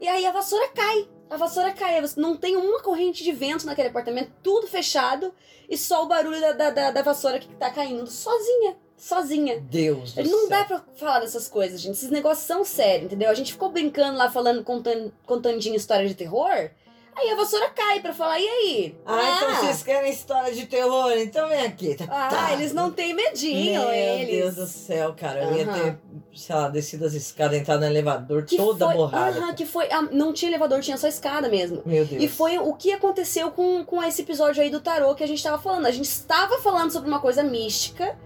E 0.00 0.06
aí 0.08 0.24
a 0.26 0.32
vassoura 0.32 0.68
cai. 0.74 1.06
A 1.30 1.36
vassoura 1.36 1.72
cai. 1.72 2.00
Não 2.16 2.36
tem 2.36 2.56
uma 2.56 2.80
corrente 2.80 3.24
de 3.24 3.32
vento 3.32 3.66
naquele 3.66 3.88
apartamento, 3.88 4.30
tudo 4.42 4.66
fechado. 4.66 5.32
E 5.68 5.76
só 5.78 6.04
o 6.04 6.06
barulho 6.06 6.40
da, 6.40 6.52
da, 6.52 6.70
da- 6.70 6.90
da 6.90 7.02
vassoura 7.02 7.38
que 7.38 7.48
tá 7.56 7.70
caindo 7.70 8.06
sozinha. 8.06 8.76
Sozinha. 8.96 9.58
Deus 9.60 10.12
do 10.12 10.22
Não 10.22 10.40
céu. 10.40 10.48
dá 10.50 10.64
pra 10.64 10.84
falar 10.94 11.20
dessas 11.20 11.48
coisas, 11.48 11.80
gente. 11.80 11.94
Esses 11.94 12.10
negócios 12.10 12.46
são 12.46 12.64
sérios, 12.64 13.06
entendeu? 13.06 13.28
A 13.30 13.34
gente 13.34 13.52
ficou 13.52 13.70
brincando 13.70 14.16
lá, 14.16 14.30
falando, 14.30 14.62
contando, 14.62 15.12
contandinho 15.26 15.74
história 15.74 16.06
de 16.06 16.14
terror. 16.14 16.70
Aí 17.16 17.30
a 17.30 17.36
vassoura 17.36 17.70
cai 17.70 18.00
pra 18.00 18.12
falar, 18.12 18.40
e 18.40 18.46
aí? 18.48 18.98
Ah, 19.06 19.36
então 19.36 19.54
vocês 19.56 19.82
querem 19.84 20.10
história 20.10 20.52
de 20.52 20.66
terror? 20.66 21.12
Então 21.16 21.48
vem 21.48 21.60
aqui. 21.60 21.94
Tá, 21.96 22.06
Ah, 22.08 22.28
tá. 22.28 22.52
eles 22.54 22.72
não 22.72 22.90
têm 22.90 23.14
medinho, 23.14 23.80
Meu 23.82 23.90
eles. 23.92 24.28
Deus 24.36 24.54
do 24.56 24.66
céu, 24.66 25.14
cara. 25.16 25.44
Eu 25.44 25.56
ia 25.56 25.66
ter, 25.66 25.98
sei 26.34 26.54
lá, 26.54 26.68
descido 26.68 27.04
as 27.06 27.14
escadas, 27.14 27.58
entrado 27.58 27.80
no 27.80 27.86
elevador 27.86 28.44
Que 28.44 28.56
toda 28.56 28.86
foi, 28.86 28.94
borrada. 28.94 29.38
Aham, 29.38 29.54
que 29.54 29.64
foi. 29.64 29.90
ah, 29.90 30.02
não 30.10 30.32
tinha 30.32 30.50
elevador, 30.50 30.80
tinha 30.80 30.96
só 30.96 31.06
escada 31.08 31.48
mesmo. 31.48 31.82
Meu 31.86 32.04
Deus. 32.04 32.22
E 32.22 32.28
foi 32.28 32.58
o 32.58 32.72
que 32.74 32.92
aconteceu 32.92 33.50
com, 33.50 33.84
com 33.84 34.02
esse 34.02 34.22
episódio 34.22 34.62
aí 34.62 34.70
do 34.70 34.80
tarô 34.80 35.14
que 35.14 35.22
a 35.24 35.28
gente 35.28 35.42
tava 35.42 35.58
falando. 35.58 35.86
A 35.86 35.90
gente 35.90 36.06
estava 36.06 36.58
falando 36.58 36.90
sobre 36.90 37.08
uma 37.08 37.20
coisa 37.20 37.42
mística, 37.42 38.16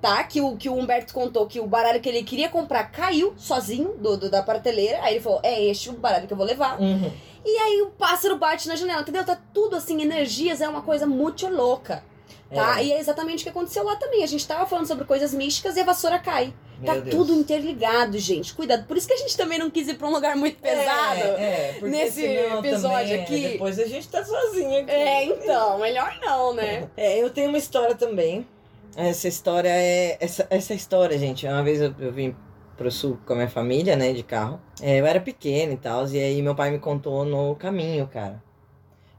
tá? 0.00 0.22
Que 0.24 0.40
o, 0.40 0.56
que 0.56 0.68
o 0.68 0.74
Humberto 0.74 1.12
contou 1.14 1.46
que 1.46 1.60
o 1.60 1.66
baralho 1.66 2.00
que 2.00 2.08
ele 2.08 2.22
queria 2.22 2.48
comprar 2.48 2.84
caiu 2.90 3.34
sozinho 3.36 3.94
do, 3.98 4.16
do- 4.16 4.30
da 4.30 4.42
prateleira. 4.42 5.00
Aí 5.02 5.14
ele 5.14 5.20
falou: 5.20 5.40
é 5.42 5.62
este 5.64 5.90
o 5.90 5.92
baralho 5.94 6.26
que 6.26 6.32
eu 6.32 6.36
vou 6.36 6.46
levar. 6.46 6.80
Uhum. 6.80 7.10
E 7.44 7.56
aí 7.58 7.82
o 7.82 7.90
pássaro 7.90 8.36
bate 8.36 8.68
na 8.68 8.76
janela, 8.76 9.00
entendeu? 9.02 9.24
Tá 9.24 9.38
tudo 9.54 9.76
assim, 9.76 10.02
energias, 10.02 10.60
é 10.60 10.68
uma 10.68 10.82
coisa 10.82 11.06
muito 11.06 11.48
louca. 11.48 12.02
Tá? 12.52 12.80
É. 12.80 12.84
E 12.86 12.92
é 12.92 12.98
exatamente 12.98 13.40
o 13.40 13.44
que 13.44 13.50
aconteceu 13.50 13.84
lá 13.84 13.94
também. 13.96 14.22
A 14.24 14.26
gente 14.26 14.46
tava 14.46 14.64
falando 14.66 14.86
sobre 14.86 15.04
coisas 15.04 15.32
místicas 15.34 15.76
e 15.76 15.80
a 15.80 15.84
vassoura 15.84 16.18
cai. 16.18 16.52
Meu 16.78 16.94
tá 16.94 17.00
Deus. 17.00 17.14
tudo 17.14 17.34
interligado, 17.34 18.18
gente. 18.18 18.54
Cuidado. 18.54 18.86
Por 18.86 18.96
isso 18.96 19.06
que 19.06 19.14
a 19.14 19.16
gente 19.16 19.36
também 19.36 19.58
não 19.58 19.70
quis 19.70 19.88
ir 19.88 19.94
pra 19.94 20.06
um 20.06 20.12
lugar 20.12 20.36
muito 20.36 20.58
pesado. 20.58 21.20
É, 21.20 21.78
é, 21.80 21.80
nesse 21.82 22.24
episódio 22.24 23.20
aqui. 23.20 23.48
Depois 23.50 23.78
a 23.78 23.86
gente 23.86 24.08
tá 24.08 24.24
sozinho 24.24 24.80
aqui. 24.80 24.90
É, 24.90 25.24
então, 25.24 25.78
melhor 25.78 26.18
não, 26.22 26.54
né? 26.54 26.88
É, 26.96 27.18
eu 27.20 27.30
tenho 27.30 27.48
uma 27.48 27.58
história 27.58 27.94
também. 27.94 28.46
Essa 28.96 29.28
história 29.28 29.68
é. 29.68 30.16
Essa, 30.20 30.46
essa 30.50 30.74
história, 30.74 31.18
gente, 31.18 31.46
uma 31.46 31.62
vez 31.62 31.80
eu, 31.80 31.94
eu 31.98 32.12
vim 32.12 32.34
pro 32.76 32.90
sul 32.92 33.18
com 33.26 33.32
a 33.32 33.36
minha 33.36 33.48
família, 33.48 33.96
né, 33.96 34.12
de 34.12 34.22
carro. 34.22 34.60
É, 34.80 35.00
eu 35.00 35.06
era 35.06 35.20
pequena 35.20 35.72
e 35.72 35.76
tal, 35.76 36.06
e 36.08 36.18
aí 36.18 36.40
meu 36.40 36.54
pai 36.54 36.70
me 36.70 36.78
contou 36.78 37.24
no 37.24 37.56
caminho, 37.56 38.06
cara. 38.06 38.40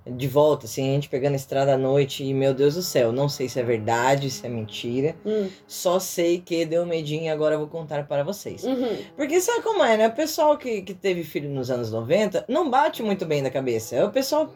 De 0.07 0.27
volta, 0.27 0.65
assim, 0.65 0.89
a 0.89 0.93
gente 0.93 1.09
pegando 1.09 1.33
a 1.33 1.35
estrada 1.35 1.73
à 1.73 1.77
noite, 1.77 2.23
e 2.23 2.33
meu 2.33 2.53
Deus 2.53 2.75
do 2.75 2.81
céu, 2.81 3.11
não 3.11 3.29
sei 3.29 3.47
se 3.49 3.59
é 3.59 3.63
verdade, 3.63 4.29
se 4.31 4.45
é 4.45 4.49
mentira. 4.49 5.15
Hum, 5.25 5.49
Só 5.67 5.99
sei 5.99 6.39
que 6.39 6.65
deu 6.65 6.85
medinho 6.85 7.25
e 7.25 7.29
agora 7.29 7.55
eu 7.55 7.59
vou 7.59 7.67
contar 7.67 8.07
para 8.07 8.23
vocês. 8.23 8.63
uhum. 8.63 8.97
Porque 9.15 9.39
sabe 9.41 9.61
como 9.61 9.83
é, 9.83 9.97
né? 9.97 10.07
O 10.07 10.13
pessoal 10.13 10.57
que, 10.57 10.81
que 10.81 10.93
teve 10.93 11.23
filho 11.23 11.49
nos 11.49 11.69
anos 11.69 11.91
90 11.91 12.45
não 12.47 12.69
bate 12.69 13.03
muito 13.03 13.25
bem 13.25 13.41
na 13.41 13.49
cabeça. 13.49 13.95
É 13.95 14.03
o 14.03 14.09
pessoal 14.09 14.49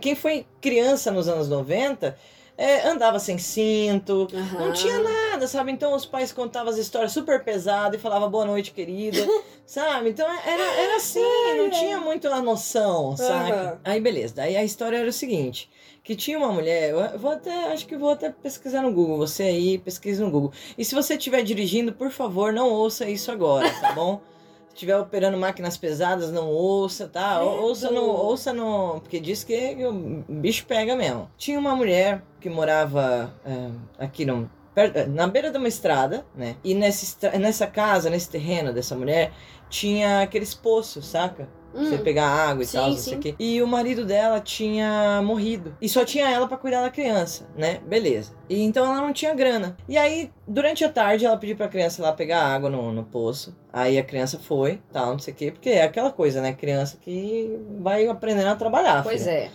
Quem 0.00 0.14
foi 0.14 0.46
criança 0.60 1.10
nos 1.10 1.28
anos 1.28 1.48
90 1.48 2.16
é, 2.56 2.88
andava 2.88 3.18
sem 3.18 3.38
cinto, 3.38 4.28
não 4.32 4.66
Aham. 4.66 4.72
tinha 4.72 4.98
nada, 5.00 5.46
sabe? 5.46 5.70
Então 5.72 5.94
os 5.94 6.06
pais 6.06 6.32
contavam 6.32 6.70
as 6.72 6.78
histórias 6.78 7.12
super 7.12 7.44
pesadas 7.44 7.98
e 7.98 8.02
falavam 8.02 8.30
boa 8.30 8.44
noite, 8.44 8.72
querida, 8.72 9.26
sabe? 9.66 10.10
Então 10.10 10.26
era, 10.26 10.62
era 10.62 10.96
assim, 10.96 11.20
não 11.56 11.70
tinha 11.70 12.00
muito 12.00 12.28
a 12.28 12.40
noção, 12.40 13.16
sabe? 13.16 13.50
Aham. 13.52 13.80
Aí 13.84 14.00
beleza, 14.00 14.34
daí 14.36 14.56
a 14.56 14.64
história 14.64 14.96
era 14.96 15.08
o 15.08 15.12
seguinte. 15.12 15.70
Que 16.02 16.14
tinha 16.14 16.38
uma 16.38 16.52
mulher, 16.52 16.90
eu 16.90 17.18
vou 17.18 17.32
até, 17.32 17.72
acho 17.72 17.84
que 17.86 17.96
vou 17.96 18.10
até 18.10 18.30
pesquisar 18.30 18.80
no 18.80 18.92
Google, 18.92 19.18
você 19.18 19.42
aí 19.42 19.76
pesquisa 19.78 20.24
no 20.24 20.30
Google. 20.30 20.52
E 20.78 20.84
se 20.84 20.94
você 20.94 21.14
estiver 21.14 21.42
dirigindo, 21.42 21.92
por 21.92 22.10
favor, 22.10 22.52
não 22.52 22.70
ouça 22.70 23.08
isso 23.10 23.30
agora, 23.32 23.68
tá 23.80 23.92
bom? 23.92 24.20
Estiver 24.76 24.98
operando 24.98 25.38
máquinas 25.38 25.78
pesadas, 25.78 26.30
não 26.30 26.50
ouça, 26.50 27.08
tá? 27.08 27.40
Ou- 27.40 27.62
Ouça 27.62 27.90
no, 27.90 28.02
ouça 28.02 28.52
no. 28.52 29.00
Porque 29.00 29.18
diz 29.18 29.42
que 29.42 29.74
o 29.86 30.22
bicho 30.28 30.66
pega 30.66 30.94
mesmo. 30.94 31.30
Tinha 31.38 31.58
uma 31.58 31.74
mulher 31.74 32.22
que 32.38 32.50
morava 32.50 33.32
é, 33.42 33.70
aqui 34.04 34.26
no, 34.26 34.50
per- 34.74 35.08
na 35.08 35.26
beira 35.26 35.50
de 35.50 35.56
uma 35.56 35.66
estrada, 35.66 36.26
né? 36.34 36.56
E 36.62 36.74
nessa, 36.74 37.30
nessa 37.38 37.66
casa, 37.66 38.10
nesse 38.10 38.28
terreno 38.28 38.70
dessa 38.70 38.94
mulher, 38.94 39.32
tinha 39.70 40.20
aqueles 40.20 40.52
poços, 40.54 41.06
saca? 41.06 41.48
Pra 41.76 41.84
Você 41.84 41.94
Hum. 41.96 42.02
pegar 42.02 42.26
água 42.26 42.62
e 42.62 42.66
Sim, 42.66 42.78
tal, 42.78 42.90
não 42.90 42.96
sei 42.96 43.14
o 43.16 43.20
quê. 43.20 43.34
E 43.38 43.62
o 43.62 43.66
marido 43.66 44.04
dela 44.04 44.40
tinha 44.40 45.20
morrido. 45.22 45.76
E 45.80 45.88
só 45.88 46.04
tinha 46.04 46.28
ela 46.28 46.48
pra 46.48 46.56
cuidar 46.56 46.82
da 46.82 46.90
criança, 46.90 47.48
né? 47.56 47.80
Beleza. 47.86 48.32
E 48.48 48.62
então 48.62 48.84
ela 48.86 49.00
não 49.00 49.12
tinha 49.12 49.34
grana. 49.34 49.76
E 49.88 49.96
aí, 49.98 50.30
durante 50.48 50.84
a 50.84 50.88
tarde, 50.88 51.26
ela 51.26 51.36
pediu 51.36 51.56
pra 51.56 51.68
criança 51.68 52.00
ir 52.00 52.04
lá 52.04 52.12
pegar 52.12 52.42
água 52.42 52.70
no, 52.70 52.92
no 52.92 53.04
poço. 53.04 53.54
Aí 53.72 53.98
a 53.98 54.02
criança 54.02 54.38
foi, 54.38 54.80
tal, 54.92 55.12
não 55.12 55.18
sei 55.18 55.34
o 55.34 55.36
quê. 55.36 55.50
Porque 55.50 55.70
é 55.70 55.82
aquela 55.82 56.10
coisa, 56.10 56.40
né? 56.40 56.52
Criança 56.52 56.96
que 57.00 57.58
vai 57.80 58.06
aprendendo 58.06 58.48
a 58.48 58.56
trabalhar. 58.56 59.02
Pois 59.02 59.22
filha. 59.22 59.32
é. 59.32 59.50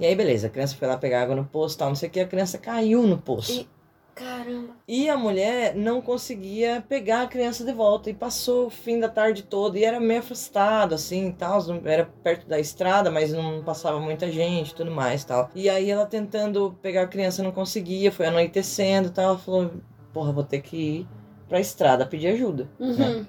E 0.00 0.06
aí, 0.06 0.14
beleza. 0.14 0.48
A 0.48 0.50
criança 0.50 0.74
foi 0.76 0.88
lá 0.88 0.96
pegar 0.96 1.22
água 1.22 1.36
no 1.36 1.44
poço, 1.44 1.78
tal, 1.78 1.88
não 1.88 1.94
sei 1.94 2.08
o 2.08 2.12
quê. 2.12 2.20
A 2.20 2.26
criança 2.26 2.58
caiu 2.58 3.02
no 3.06 3.16
poço. 3.18 3.52
E- 3.60 3.73
Caramba. 4.14 4.74
E 4.86 5.08
a 5.08 5.16
mulher 5.16 5.74
não 5.74 6.00
conseguia 6.00 6.84
pegar 6.88 7.22
a 7.22 7.26
criança 7.26 7.64
de 7.64 7.72
volta. 7.72 8.10
E 8.10 8.14
passou 8.14 8.66
o 8.66 8.70
fim 8.70 9.00
da 9.00 9.08
tarde 9.08 9.42
toda. 9.42 9.78
E 9.78 9.84
era 9.84 9.98
meio 9.98 10.20
afastado, 10.20 10.94
assim, 10.94 11.32
tal. 11.32 11.60
Era 11.84 12.04
perto 12.22 12.46
da 12.46 12.58
estrada, 12.58 13.10
mas 13.10 13.32
não 13.32 13.62
passava 13.62 13.98
muita 13.98 14.30
gente 14.30 14.70
e 14.70 14.74
tudo 14.74 14.90
mais, 14.90 15.24
tal. 15.24 15.50
E 15.54 15.68
aí 15.68 15.90
ela 15.90 16.06
tentando 16.06 16.76
pegar 16.80 17.02
a 17.02 17.08
criança 17.08 17.42
não 17.42 17.52
conseguia. 17.52 18.12
Foi 18.12 18.26
anoitecendo 18.26 19.08
e 19.08 19.10
tal. 19.10 19.24
Ela 19.24 19.38
falou, 19.38 19.70
porra, 20.12 20.32
vou 20.32 20.44
ter 20.44 20.60
que 20.60 20.76
ir 20.76 21.08
pra 21.48 21.60
estrada 21.60 22.06
pedir 22.06 22.28
ajuda. 22.28 22.68
Uhum. 22.78 23.24
Que 23.24 23.26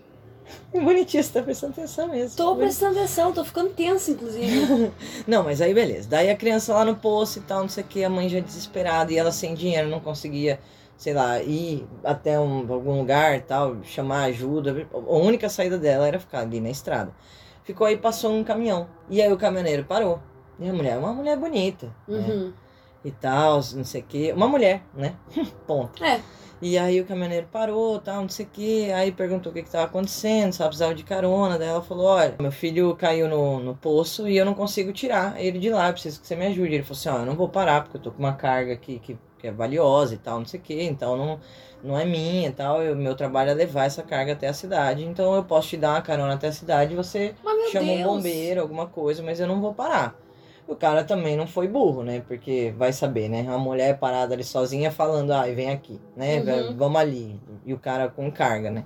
bonitinho, 0.73 1.23
você 1.23 1.33
tá 1.33 1.41
prestando 1.41 1.73
atenção 1.73 2.07
mesmo. 2.07 2.37
Tô 2.37 2.55
prestando 2.55 2.97
atenção, 2.97 3.31
tô 3.31 3.43
ficando 3.43 3.69
tensa, 3.69 4.11
inclusive. 4.11 4.91
Não, 5.27 5.43
mas 5.43 5.61
aí 5.61 5.73
beleza. 5.73 6.09
Daí 6.09 6.29
a 6.29 6.35
criança 6.35 6.73
lá 6.73 6.85
no 6.85 6.95
poço 6.95 7.39
e 7.39 7.41
tal, 7.41 7.61
não 7.61 7.69
sei 7.69 7.83
o 7.83 7.87
que, 7.87 8.03
a 8.03 8.09
mãe 8.09 8.29
já 8.29 8.39
desesperada 8.39 9.11
e 9.11 9.17
ela 9.17 9.31
sem 9.31 9.53
dinheiro, 9.53 9.89
não 9.89 9.99
conseguia, 9.99 10.59
sei 10.97 11.13
lá, 11.13 11.41
ir 11.41 11.87
até 12.03 12.39
um, 12.39 12.71
algum 12.71 12.99
lugar 12.99 13.37
e 13.37 13.41
tal, 13.41 13.77
chamar 13.83 14.25
ajuda. 14.25 14.87
A 14.93 14.97
única 14.97 15.49
saída 15.49 15.77
dela 15.77 16.07
era 16.07 16.19
ficar 16.19 16.41
ali 16.41 16.59
na 16.59 16.69
estrada. 16.69 17.13
Ficou 17.63 17.87
aí, 17.87 17.97
passou 17.97 18.31
um 18.31 18.43
caminhão. 18.43 18.87
E 19.09 19.21
aí 19.21 19.31
o 19.31 19.37
caminhoneiro 19.37 19.85
parou. 19.85 20.19
E 20.59 20.69
a 20.69 20.73
mulher, 20.73 20.97
uma 20.97 21.13
mulher 21.13 21.37
bonita, 21.37 21.87
né? 22.07 22.17
Uhum. 22.17 22.53
E 23.03 23.11
tal, 23.11 23.55
não 23.73 23.83
sei 23.83 24.01
o 24.01 24.03
que. 24.03 24.31
Uma 24.31 24.47
mulher, 24.47 24.83
né? 24.93 25.15
Ponto. 25.67 26.03
É. 26.03 26.21
E 26.67 26.79
aí 26.79 26.99
o 26.99 27.05
caminhoneiro 27.05 27.47
parou, 27.51 27.99
tal, 27.99 28.23
não 28.23 28.29
sei 28.29 28.43
o 28.43 28.49
que. 28.49 28.91
Aí 28.91 29.11
perguntou 29.11 29.51
o 29.51 29.53
que 29.55 29.61
que 29.61 29.69
tava 29.69 29.85
acontecendo, 29.85 30.51
se 30.51 30.63
ela 30.63 30.69
precisava 30.69 30.95
de 30.95 31.03
carona. 31.03 31.59
Daí 31.59 31.67
ela 31.67 31.83
falou, 31.83 32.07
olha, 32.07 32.35
meu 32.39 32.51
filho 32.51 32.95
caiu 32.95 33.29
no, 33.29 33.59
no 33.59 33.75
poço 33.75 34.27
e 34.27 34.35
eu 34.35 34.43
não 34.43 34.55
consigo 34.55 34.91
tirar 34.91 35.39
ele 35.39 35.59
de 35.59 35.69
lá, 35.69 35.89
eu 35.89 35.93
preciso 35.93 36.19
que 36.19 36.25
você 36.25 36.35
me 36.35 36.47
ajude. 36.47 36.73
Ele 36.73 36.83
falou 36.83 36.97
assim, 36.97 37.09
ó, 37.09 37.17
eu 37.19 37.25
não 37.27 37.35
vou 37.35 37.47
parar 37.49 37.83
porque 37.83 37.97
eu 37.97 38.01
tô 38.01 38.11
com 38.11 38.17
uma 38.17 38.33
carga 38.33 38.73
aqui 38.73 38.97
que, 38.97 39.15
que 39.37 39.45
é 39.45 39.51
valiosa 39.51 40.15
e 40.15 40.17
tal, 40.17 40.39
não 40.39 40.45
sei 40.47 40.59
o 40.59 40.63
que. 40.63 40.81
Então 40.81 41.15
não, 41.15 41.39
não 41.83 41.99
é 41.99 42.03
minha 42.03 42.49
e 42.49 42.51
tal. 42.51 42.79
O 42.79 42.95
meu 42.95 43.13
trabalho 43.15 43.51
é 43.51 43.53
levar 43.53 43.85
essa 43.85 44.01
carga 44.01 44.33
até 44.33 44.47
a 44.47 44.53
cidade. 44.53 45.05
Então 45.05 45.35
eu 45.35 45.43
posso 45.43 45.69
te 45.69 45.77
dar 45.77 45.91
uma 45.91 46.01
carona 46.01 46.33
até 46.33 46.47
a 46.47 46.51
cidade 46.51 46.93
e 46.93 46.95
você 46.95 47.35
Mas 47.43 47.69
chama 47.69 47.85
Deus. 47.85 47.99
um 47.99 48.03
bombeiro, 48.03 48.61
alguma 48.61 48.87
coisa, 48.87 49.21
mas 49.21 49.39
eu 49.39 49.45
não 49.45 49.61
vou 49.61 49.71
parar. 49.71 50.15
O 50.67 50.75
cara 50.75 51.03
também 51.03 51.37
não 51.37 51.45
foi 51.45 51.67
burro, 51.67 52.03
né? 52.03 52.23
Porque 52.27 52.73
vai 52.77 52.91
saber, 52.91 53.29
né? 53.29 53.45
A 53.47 53.57
mulher 53.57 53.99
parada 53.99 54.33
ali 54.33 54.43
sozinha 54.43 54.91
falando, 54.91 55.31
ai, 55.31 55.53
vem 55.53 55.69
aqui, 55.69 56.01
né? 56.15 56.39
Uhum. 56.39 56.75
Vamos 56.75 56.99
ali. 56.99 57.39
E 57.65 57.73
o 57.73 57.79
cara 57.79 58.09
com 58.09 58.31
carga, 58.31 58.71
né? 58.71 58.85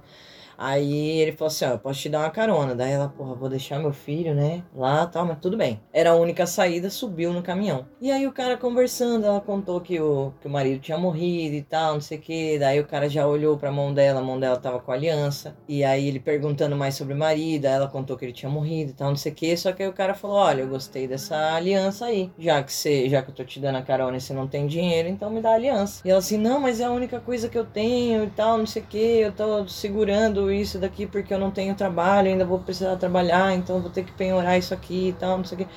Aí 0.60 1.22
ele 1.22 1.32
falou 1.32 1.48
assim, 1.48 1.64
ó, 1.64 1.70
eu 1.70 1.80
posso 1.80 2.02
te 2.02 2.10
dar 2.10 2.20
uma 2.20 2.30
carona. 2.30 2.76
Daí 2.76 2.92
ela, 2.92 3.08
porra, 3.08 3.34
vou 3.34 3.48
deixar 3.48 3.80
meu 3.80 3.94
filho, 3.94 4.36
né? 4.36 4.62
Lá 4.76 5.08
tal, 5.08 5.26
mas 5.26 5.40
tudo 5.40 5.56
bem. 5.56 5.80
Era 5.94 6.12
a 6.12 6.16
única 6.16 6.46
saída, 6.46 6.90
subiu 6.90 7.32
no 7.32 7.42
caminhão. 7.42 7.88
E 8.02 8.12
aí 8.12 8.28
o 8.28 8.34
cara 8.34 8.58
conversando, 8.58 9.26
ela 9.26 9.40
contou 9.40 9.80
que 9.80 10.02
o, 10.02 10.34
que 10.42 10.48
o 10.48 10.50
marido 10.50 10.82
tinha 10.82 10.98
morrido 10.98 11.56
e 11.56 11.62
tal, 11.62 11.94
não 11.94 12.02
sei 12.02 12.18
o 12.18 12.22
que. 12.22 12.60
Daí 12.60 12.80
o 12.82 12.86
cara 12.86 13.08
já 13.08 13.26
olhou 13.26 13.58
pra 13.58 13.72
mão 13.72 13.94
dela, 13.94 14.20
a 14.20 14.24
mão 14.24 14.38
dela 14.38 14.58
tava 14.58 14.80
com 14.80 14.92
aliança. 14.92 15.56
E 15.66 15.82
aí 15.82 16.08
ele 16.10 16.20
perguntando 16.20 16.76
mais 16.76 16.96
sobre 16.96 17.14
o 17.14 17.18
marido, 17.18 17.64
ela 17.66 17.88
contou 17.88 18.18
que 18.18 18.26
ele 18.26 18.34
tinha 18.34 18.52
morrido 18.52 18.92
e 18.92 18.94
tal, 18.94 19.10
não 19.10 19.16
sei 19.16 19.32
o 19.32 19.36
que. 19.36 19.56
Só 19.56 19.72
que 19.72 19.84
aí 19.84 19.88
o 19.88 19.94
cara 19.94 20.14
falou, 20.14 20.36
olha, 20.38 20.64
eu 20.64 20.68
gostei 20.68 21.08
dessa 21.08 21.54
aliança 21.56 22.06
aí. 22.08 22.30
Já 22.38 22.62
que 22.62 22.74
você, 22.74 23.08
já 23.08 23.22
que 23.22 23.32
eu 23.32 23.36
tô 23.36 23.46
te 23.46 23.62
dando 23.62 23.78
a 23.78 23.82
carona 23.82 24.18
e 24.18 24.22
você 24.22 24.34
não 24.34 24.46
tem 24.46 24.68
dinheiro, 24.68 25.08
então 25.08 25.30
me 25.30 25.42
dá 25.42 25.52
a 25.52 25.56
aliança. 25.56 26.02
E 26.06 26.10
ela 26.10 26.20
assim, 26.20 26.38
não, 26.38 26.60
mas 26.60 26.82
é 26.82 26.84
a 26.84 26.92
única 26.92 27.20
coisa 27.22 27.48
que 27.48 27.58
eu 27.58 27.66
tenho 27.66 28.26
e 28.26 28.30
tal, 28.32 28.58
não 28.58 28.66
sei 28.66 28.82
o 28.82 28.86
que. 28.86 28.98
Eu 28.98 29.32
tô 29.32 29.66
segurando 29.70 30.49
isso 30.52 30.78
daqui 30.80 31.06
porque 31.06 31.34
eu 31.34 31.40
não 31.40 31.52
tenho 31.52 31.76
trabalho, 31.76 32.30
ainda 32.30 32.46
vou 32.46 32.60
precisar 32.60 32.96
trabalhar, 32.98 33.54
então 33.54 33.80
vou 33.82 33.90
ter 33.90 34.04
que 34.04 34.12
penhorar 34.12 34.58
isso 34.58 34.74
aqui 34.74 35.10
e 35.10 35.14
tal, 35.14 35.38
não 35.38 35.44
sei 35.46 35.58
o 35.58 35.62
que. 35.62 35.68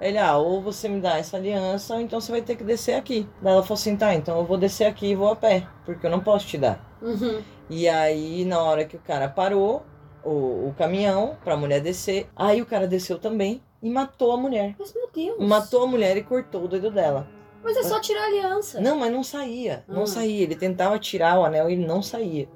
Ele, 0.00 0.16
ah, 0.16 0.36
ou 0.38 0.62
você 0.62 0.88
me 0.88 0.98
dá 1.00 1.18
essa 1.18 1.36
aliança, 1.36 1.94
ou 1.94 2.00
então 2.00 2.20
você 2.20 2.32
vai 2.32 2.40
ter 2.40 2.56
que 2.56 2.64
descer 2.64 2.94
aqui. 2.94 3.28
Daí 3.42 3.52
ela 3.52 3.62
falou 3.62 3.74
assim, 3.74 3.96
tá, 3.96 4.14
então 4.14 4.38
eu 4.38 4.44
vou 4.44 4.56
descer 4.56 4.86
aqui 4.86 5.08
e 5.08 5.14
vou 5.14 5.28
a 5.28 5.36
pé, 5.36 5.66
porque 5.84 6.06
eu 6.06 6.10
não 6.10 6.20
posso 6.20 6.46
te 6.46 6.56
dar. 6.56 6.80
Uhum. 7.02 7.42
E 7.68 7.86
aí, 7.88 8.44
na 8.46 8.62
hora 8.62 8.84
que 8.86 8.96
o 8.96 9.00
cara 9.00 9.28
parou, 9.28 9.82
o, 10.24 10.68
o 10.68 10.74
caminhão, 10.76 11.36
pra 11.44 11.56
mulher 11.56 11.80
descer, 11.80 12.28
aí 12.34 12.62
o 12.62 12.66
cara 12.66 12.86
desceu 12.86 13.18
também 13.18 13.62
e 13.82 13.90
matou 13.90 14.32
a 14.32 14.36
mulher. 14.38 14.74
Mas 14.78 14.94
meu 14.94 15.08
Deus. 15.14 15.36
Matou 15.46 15.84
a 15.84 15.86
mulher 15.86 16.16
e 16.16 16.22
cortou 16.22 16.64
o 16.64 16.68
dedo 16.68 16.90
dela. 16.90 17.26
Mas 17.62 17.76
é 17.76 17.82
só 17.82 18.00
tirar 18.00 18.22
a 18.22 18.26
aliança. 18.26 18.80
Não, 18.80 18.96
mas 18.98 19.12
não 19.12 19.22
saía. 19.22 19.84
Não 19.86 20.04
Ah. 20.04 20.06
saía. 20.06 20.42
Ele 20.44 20.56
tentava 20.56 20.98
tirar 20.98 21.38
o 21.38 21.44
anel 21.44 21.68
e 21.68 21.74
ele 21.74 21.86
não 21.86 22.02
saía. 22.02 22.48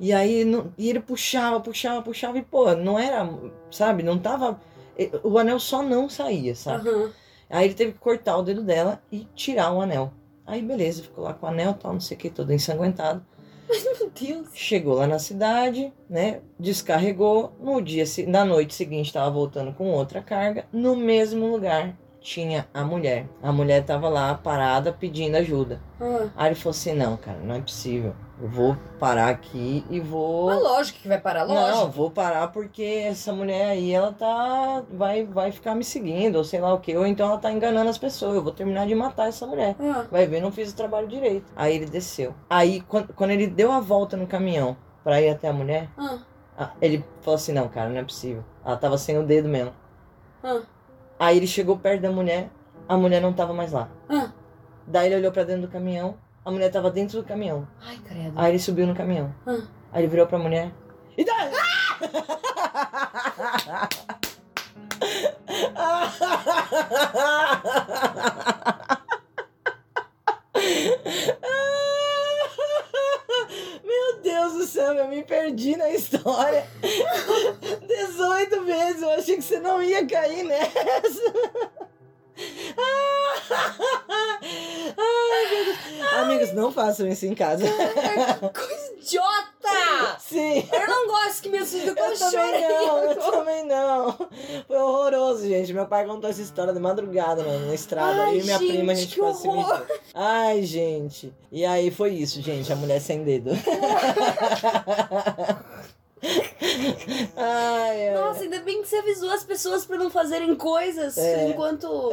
E 0.00 0.12
aí 0.12 0.44
não- 0.44 0.72
e 0.78 0.88
ele 0.88 1.00
puxava, 1.00 1.60
puxava, 1.60 2.02
puxava 2.02 2.38
e, 2.38 2.42
pô, 2.42 2.74
não 2.74 2.98
era, 2.98 3.28
sabe, 3.70 4.02
não 4.02 4.18
tava. 4.18 4.60
O 5.22 5.38
anel 5.38 5.58
só 5.58 5.82
não 5.82 6.08
saía, 6.08 6.54
sabe? 6.54 6.88
Aham. 6.88 7.12
Aí 7.50 7.66
ele 7.66 7.74
teve 7.74 7.92
que 7.92 7.98
cortar 7.98 8.36
o 8.36 8.42
dedo 8.42 8.62
dela 8.62 9.00
e 9.10 9.26
tirar 9.34 9.72
o 9.72 9.80
anel. 9.80 10.12
Aí 10.46 10.62
beleza, 10.62 11.02
ficou 11.02 11.24
lá 11.24 11.34
com 11.34 11.46
o 11.46 11.48
anel 11.48 11.74
tal, 11.74 11.92
não 11.92 12.00
sei 12.00 12.16
o 12.16 12.20
que, 12.20 12.30
todo 12.30 12.52
ensanguentado. 12.52 13.24
Meu 13.68 14.10
Deus. 14.10 14.48
Chegou 14.54 14.94
lá 14.94 15.06
na 15.06 15.18
cidade, 15.18 15.92
né? 16.08 16.40
Descarregou. 16.58 17.52
No 17.60 17.82
dia, 17.82 18.04
na 18.26 18.44
noite 18.44 18.74
seguinte, 18.74 19.06
estava 19.06 19.30
voltando 19.30 19.74
com 19.74 19.90
outra 19.90 20.22
carga. 20.22 20.64
No 20.72 20.96
mesmo 20.96 21.46
lugar 21.46 21.94
tinha 22.28 22.68
a 22.74 22.84
mulher. 22.84 23.26
A 23.42 23.50
mulher 23.50 23.82
tava 23.84 24.08
lá 24.08 24.34
parada 24.34 24.92
pedindo 24.92 25.36
ajuda. 25.36 25.80
Ah. 25.98 26.28
Aí 26.36 26.48
ele 26.48 26.54
falou 26.54 26.70
assim: 26.72 26.92
não, 26.92 27.16
cara, 27.16 27.38
não 27.42 27.54
é 27.54 27.60
possível. 27.60 28.14
Eu 28.40 28.48
vou 28.48 28.76
parar 29.00 29.30
aqui 29.30 29.84
e 29.90 29.98
vou. 29.98 30.46
Mas 30.46 30.62
lógico 30.62 30.98
que 31.00 31.08
vai 31.08 31.18
parar, 31.18 31.44
Não, 31.46 31.54
lógico. 31.54 31.88
vou 31.88 32.10
parar 32.10 32.48
porque 32.48 32.84
essa 32.84 33.32
mulher 33.32 33.70
aí, 33.70 33.92
ela 33.92 34.12
tá. 34.12 34.84
Vai, 34.92 35.24
vai 35.24 35.50
ficar 35.50 35.74
me 35.74 35.82
seguindo, 35.82 36.36
ou 36.36 36.44
sei 36.44 36.60
lá 36.60 36.72
o 36.72 36.78
que. 36.78 36.96
Ou 36.96 37.06
então 37.06 37.28
ela 37.28 37.38
tá 37.38 37.50
enganando 37.50 37.88
as 37.90 37.98
pessoas. 37.98 38.34
Eu 38.36 38.42
vou 38.42 38.52
terminar 38.52 38.86
de 38.86 38.94
matar 38.94 39.28
essa 39.28 39.46
mulher. 39.46 39.74
Ah. 39.80 40.04
Vai 40.10 40.26
ver, 40.26 40.40
não 40.40 40.52
fiz 40.52 40.70
o 40.70 40.76
trabalho 40.76 41.08
direito. 41.08 41.50
Aí 41.56 41.74
ele 41.74 41.86
desceu. 41.86 42.34
Aí, 42.48 42.80
quando, 42.82 43.12
quando 43.14 43.30
ele 43.30 43.46
deu 43.46 43.72
a 43.72 43.80
volta 43.80 44.16
no 44.16 44.26
caminhão 44.26 44.76
pra 45.02 45.20
ir 45.20 45.30
até 45.30 45.48
a 45.48 45.52
mulher, 45.52 45.88
ah, 46.56 46.70
ele 46.80 47.02
falou 47.22 47.36
assim: 47.36 47.52
não, 47.52 47.68
cara, 47.68 47.88
não 47.88 47.98
é 47.98 48.04
possível. 48.04 48.44
Ela 48.64 48.76
tava 48.76 48.98
sem 48.98 49.16
o 49.18 49.22
dedo 49.24 49.48
mesmo. 49.48 49.72
Ah. 50.44 50.60
Aí 51.18 51.36
ele 51.36 51.46
chegou 51.46 51.78
perto 51.78 52.02
da 52.02 52.10
mulher, 52.10 52.50
a 52.88 52.96
mulher 52.96 53.20
não 53.20 53.32
tava 53.32 53.52
mais 53.52 53.72
lá. 53.72 53.88
Ah. 54.08 54.30
Daí 54.86 55.06
ele 55.08 55.16
olhou 55.16 55.32
pra 55.32 55.44
dentro 55.44 55.62
do 55.62 55.68
caminhão, 55.68 56.16
a 56.44 56.50
mulher 56.50 56.70
tava 56.70 56.90
dentro 56.90 57.20
do 57.20 57.26
caminhão. 57.26 57.66
Ai, 57.82 57.98
credo. 57.98 58.32
Aí 58.36 58.52
ele 58.52 58.58
subiu 58.58 58.86
no 58.86 58.94
caminhão. 58.94 59.34
Ah. 59.46 59.58
Aí 59.92 60.02
ele 60.02 60.08
virou 60.08 60.26
pra 60.26 60.38
mulher. 60.38 60.72
E 61.16 61.24
daí? 61.24 61.50
Meu 73.84 74.20
Deus 74.22 74.52
do 74.54 74.66
céu, 74.66 74.94
eu 74.94 75.08
me 75.08 75.22
perdi 75.22 75.76
na 75.76 75.90
história. 75.90 76.66
18 77.86 78.64
vezes, 78.64 79.02
eu 79.02 79.10
achei 79.10 79.36
que 79.36 79.42
você 79.42 79.60
não 79.60 79.82
ia 79.98 80.06
cair 80.06 80.44
nessa. 80.44 81.32
Ai. 84.96 86.22
Amigos, 86.22 86.52
não 86.52 86.70
façam 86.72 87.08
isso 87.08 87.26
em 87.26 87.34
casa. 87.34 87.64
Coisa 88.54 88.92
idiota! 88.98 90.18
Sim. 90.20 90.68
Eu 90.72 90.86
não 90.88 91.06
gosto 91.08 91.42
que 91.42 91.48
me 91.48 91.58
assuste 91.58 91.92
com 91.92 92.00
Eu 92.00 92.18
também 92.18 92.68
não, 92.68 92.98
eu 93.04 93.16
também 93.16 93.64
não. 93.64 94.12
Foi 94.66 94.76
horroroso, 94.76 95.46
gente. 95.48 95.72
Meu 95.72 95.86
pai 95.86 96.06
contou 96.06 96.30
essa 96.30 96.40
história 96.42 96.72
de 96.72 96.78
madrugada 96.80 97.42
na, 97.42 97.58
na 97.66 97.74
estrada. 97.74 98.24
Ai, 98.24 98.36
eu 98.36 98.40
e 98.40 98.44
minha 98.44 98.58
gente, 98.58 98.72
prima, 98.72 98.92
a 98.92 98.94
gente 98.94 99.18
quase 99.18 99.42
se 99.42 99.48
horror. 99.48 99.80
mijou. 99.80 99.86
Ai, 100.14 100.62
gente. 100.62 101.34
E 101.50 101.64
aí 101.64 101.90
foi 101.90 102.10
isso, 102.10 102.40
gente. 102.40 102.72
A 102.72 102.76
mulher 102.76 103.00
sem 103.00 103.24
dedo. 103.24 103.50
ai, 107.36 108.08
ai. 108.08 108.14
Nossa, 108.14 108.42
ainda 108.42 108.60
bem 108.60 108.82
que 108.82 108.88
você 108.88 108.96
avisou 108.96 109.30
as 109.30 109.44
pessoas 109.44 109.84
pra 109.84 109.96
não 109.96 110.10
fazerem 110.10 110.54
coisas 110.54 111.16
É. 111.16 111.48
enquanto. 111.48 112.10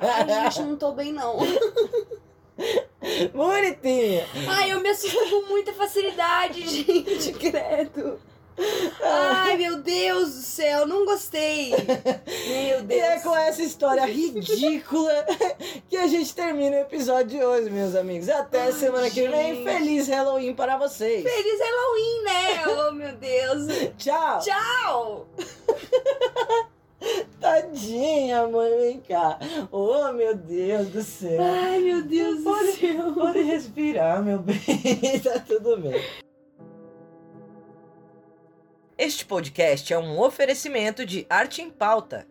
Ai, 0.00 0.50
gente, 0.50 0.62
não 0.62 0.76
tô 0.76 0.92
bem, 0.92 1.12
não. 1.12 1.36
Bonitinha. 3.34 4.26
Ai, 4.48 4.72
eu 4.72 4.80
me 4.80 4.88
assusto 4.88 5.18
com 5.30 5.48
muita 5.48 5.72
facilidade, 5.72 6.62
gente, 6.68 7.32
credo. 7.32 8.18
Ai, 9.02 9.56
meu 9.58 9.76
Deus 9.82 10.34
do 10.34 10.40
céu, 10.40 10.86
não 10.86 11.04
gostei. 11.04 11.70
Meu 11.70 12.78
E 12.80 12.82
Deus. 12.82 13.02
é 13.02 13.18
com 13.20 13.36
essa 13.36 13.62
história 13.62 14.04
ridícula 14.06 15.12
que 15.88 15.96
a 15.96 16.06
gente 16.06 16.34
termina 16.34 16.76
o 16.76 16.80
episódio 16.80 17.38
de 17.38 17.44
hoje, 17.44 17.70
meus 17.70 17.94
amigos. 17.94 18.28
Até 18.28 18.62
Ai, 18.62 18.72
semana 18.72 19.10
que 19.10 19.28
vem. 19.28 19.54
gente. 19.56 19.64
Feliz 19.64 20.08
Halloween 20.08 20.54
para 20.54 20.76
vocês. 20.78 21.22
Feliz 21.22 21.60
Halloween, 21.60 22.22
né? 22.24 22.64
Oh, 22.88 22.92
meu 22.92 23.12
Deus. 23.16 23.92
Tchau. 23.98 24.40
Tchau. 24.40 25.26
Tadinha, 27.40 28.48
mãe, 28.48 28.70
vem 28.78 29.00
cá. 29.00 29.38
Oh, 29.70 30.10
meu 30.12 30.34
Deus 30.34 30.88
do 30.88 31.02
céu. 31.02 31.38
Ai, 31.40 31.78
meu 31.80 32.02
Deus 32.02 32.42
do 32.42 32.56
céu. 32.72 33.12
Pode 33.14 33.42
respirar, 33.42 34.22
meu 34.22 34.38
bem. 34.38 34.56
tá 35.22 35.38
tudo 35.46 35.76
bem. 35.76 36.02
Este 38.98 39.26
podcast 39.26 39.92
é 39.92 39.98
um 39.98 40.18
oferecimento 40.18 41.04
de 41.04 41.26
Arte 41.28 41.60
em 41.60 41.68
Pauta 41.68 42.26